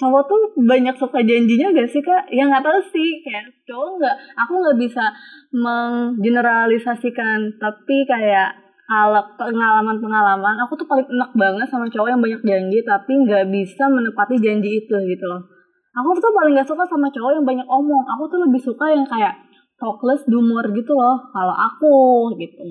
cowok 0.00 0.22
tuh 0.26 0.42
banyak 0.64 0.96
suka 0.96 1.20
janjinya 1.20 1.68
gak 1.76 1.90
sih 1.90 2.02
kak? 2.02 2.26
Ya 2.32 2.48
nggak 2.48 2.64
tahu 2.64 2.80
sih 2.92 3.22
kayak 3.24 3.44
cowok 3.68 3.88
nggak, 4.00 4.16
aku 4.40 4.52
nggak 4.60 4.78
bisa 4.80 5.04
menggeneralisasikan 5.52 7.60
tapi 7.60 7.96
kayak 8.08 8.56
kalau 8.82 9.22
pengalaman-pengalaman 9.40 10.58
aku 10.68 10.76
tuh 10.76 10.84
paling 10.84 11.08
enak 11.08 11.32
banget 11.32 11.64
sama 11.70 11.88
cowok 11.88 12.08
yang 12.12 12.20
banyak 12.20 12.42
janji 12.44 12.84
tapi 12.84 13.12
nggak 13.24 13.48
bisa 13.48 13.88
menepati 13.88 14.36
janji 14.42 14.84
itu 14.84 14.96
gitu 15.08 15.24
loh. 15.24 15.48
Aku 15.92 16.16
tuh 16.16 16.32
paling 16.32 16.56
nggak 16.56 16.68
suka 16.68 16.84
sama 16.88 17.12
cowok 17.12 17.32
yang 17.36 17.44
banyak 17.44 17.68
omong. 17.68 18.04
Aku 18.16 18.24
tuh 18.32 18.40
lebih 18.40 18.60
suka 18.60 18.92
yang 18.92 19.04
kayak 19.04 19.36
talkless 19.76 20.24
dumur 20.24 20.64
gitu 20.72 20.92
loh. 20.96 21.20
Kalau 21.32 21.56
aku 21.56 21.96
gitu. 22.40 22.64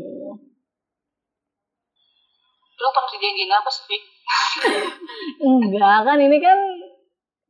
lu 2.81 2.89
pernah 2.89 3.13
dijanjiin 3.13 3.53
apa 3.53 3.69
sih? 3.69 4.01
Enggak 5.53 6.01
kan 6.01 6.17
ini 6.17 6.41
kan 6.41 6.57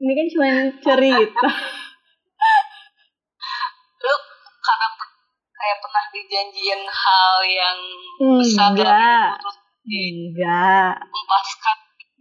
ini 0.02 0.12
kan 0.18 0.28
cuma 0.34 0.50
cerita. 0.82 1.50
lu 4.02 4.16
karena 4.66 4.88
kayak 5.54 5.78
pernah 5.78 6.06
dijanjiin 6.10 6.82
hal 6.90 7.34
yang 7.46 7.80
besar 8.42 8.74
Enggak. 8.74 9.38
Enggak. 9.86 10.96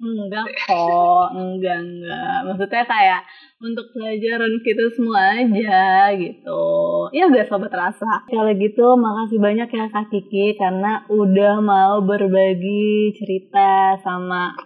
Enggak 0.00 0.48
kok, 0.64 1.26
enggak 1.36 1.76
enggak. 1.76 2.36
Maksudnya 2.48 2.84
kayak 2.88 3.20
untuk 3.60 3.84
pelajaran 3.92 4.52
kita 4.64 4.84
semua 4.96 5.36
aja 5.36 6.08
gitu. 6.16 6.64
Ya 7.12 7.28
gak 7.28 7.52
sobat 7.52 7.68
rasa. 7.68 8.24
Kalau 8.32 8.52
gitu 8.56 8.96
makasih 8.96 9.36
banyak 9.36 9.68
ya 9.68 9.92
Kak 9.92 10.08
Kiki 10.08 10.56
karena 10.56 11.04
udah 11.12 11.60
mau 11.60 12.00
berbagi 12.00 13.12
cerita 13.12 14.00
sama 14.00 14.56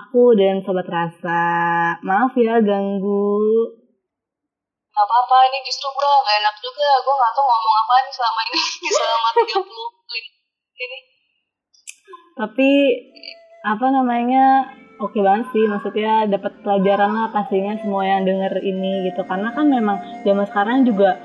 aku 0.00 0.32
dan 0.36 0.64
sobat 0.64 0.88
rasa. 0.88 1.42
Maaf 2.00 2.32
ya 2.40 2.56
ganggu. 2.64 3.36
Gak 4.90 5.06
apa-apa, 5.06 5.36
ini 5.52 5.58
justru 5.64 5.88
gue 5.92 6.10
gak 6.24 6.36
enak 6.40 6.56
juga. 6.60 6.88
Gue 7.04 7.14
gak 7.14 7.32
tau 7.36 7.44
ngomong 7.44 7.74
apa 7.84 7.94
nih 8.04 8.12
selama 8.12 8.40
ini, 8.48 8.60
selama 8.96 9.28
30 9.44 10.80
ini. 10.80 10.98
Tapi 12.40 12.70
apa 13.60 13.86
namanya 13.92 14.44
oke 15.00 15.12
okay 15.12 15.20
banget 15.20 15.46
sih 15.52 15.64
maksudnya 15.68 16.24
dapat 16.32 16.64
pelajaran 16.64 17.12
lah 17.12 17.28
pastinya 17.28 17.76
semua 17.76 18.08
yang 18.08 18.24
denger 18.24 18.64
ini 18.64 19.12
gitu 19.12 19.20
karena 19.28 19.52
kan 19.52 19.68
memang 19.68 20.00
zaman 20.24 20.48
sekarang 20.48 20.88
juga 20.88 21.20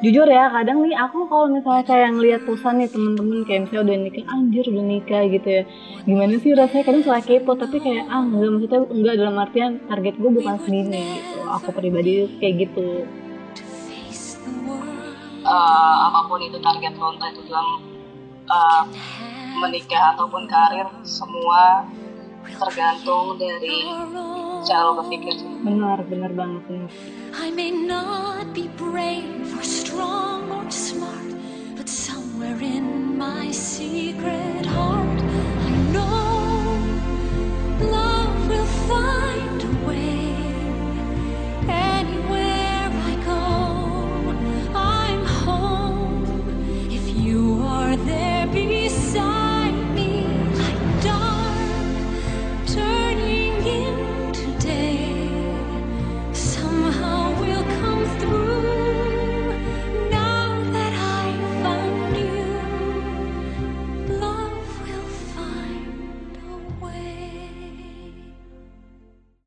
jujur 0.00 0.24
ya 0.24 0.48
kadang 0.48 0.80
nih 0.80 0.96
aku 0.96 1.28
kalau 1.28 1.52
misalnya 1.52 1.84
kayak 1.84 2.16
ngeliat 2.16 2.40
pesan 2.48 2.80
nih 2.80 2.88
temen-temen 2.88 3.44
kayak 3.44 3.60
misalnya 3.68 3.84
udah 3.84 3.96
nikah 4.00 4.24
anjir 4.32 4.64
udah 4.64 4.84
nikah 4.88 5.22
gitu 5.28 5.48
ya. 5.48 5.62
Gimana 6.08 6.34
sih 6.40 6.50
rasanya? 6.56 6.84
Kadang 6.88 7.02
suka 7.04 7.20
kepo 7.20 7.52
tapi 7.52 7.76
kayak 7.84 8.04
ah 8.08 8.24
enggak 8.24 8.50
maksudnya 8.56 8.80
enggak 8.88 9.14
dalam 9.20 9.36
artian 9.36 9.70
target 9.84 10.14
gue 10.16 10.30
bukan 10.32 10.56
segini 10.64 11.02
gitu. 11.20 11.38
Aku 11.52 11.68
pribadi 11.76 12.12
kayak 12.40 12.54
gitu. 12.64 13.04
Uh, 15.40 15.96
apa 16.08 16.28
pun 16.28 16.40
itu 16.40 16.56
target 16.60 16.92
lo 16.96 17.16
entah 17.16 17.28
itu 17.32 17.40
dalam 17.48 17.68
uh, 18.48 18.84
menikah 19.60 20.16
ataupun 20.16 20.48
karir 20.48 20.88
semua 21.04 21.84
tergantung 22.60 23.36
dari 23.36 23.88
cara 24.66 24.92
lo 24.92 25.02
berpikir. 25.02 25.36
Benar 25.64 26.04
benar 26.08 26.32
banget 26.32 26.62
benar. 26.68 26.90
I 27.36 27.48
may 27.50 27.70
not 27.70 28.52
be 28.52 28.68
brave 28.76 29.48
or 29.56 29.62
strong 29.62 30.50
or 30.50 30.66
smart 30.70 31.30
but 31.76 31.88
somewhere 31.88 32.58
in 32.60 33.16
my 33.16 33.50
secret 33.50 34.66
heart 34.66 35.20
I 35.66 35.70
know 35.94 36.76
love 37.90 38.36
will 38.48 38.70
find 38.90 39.69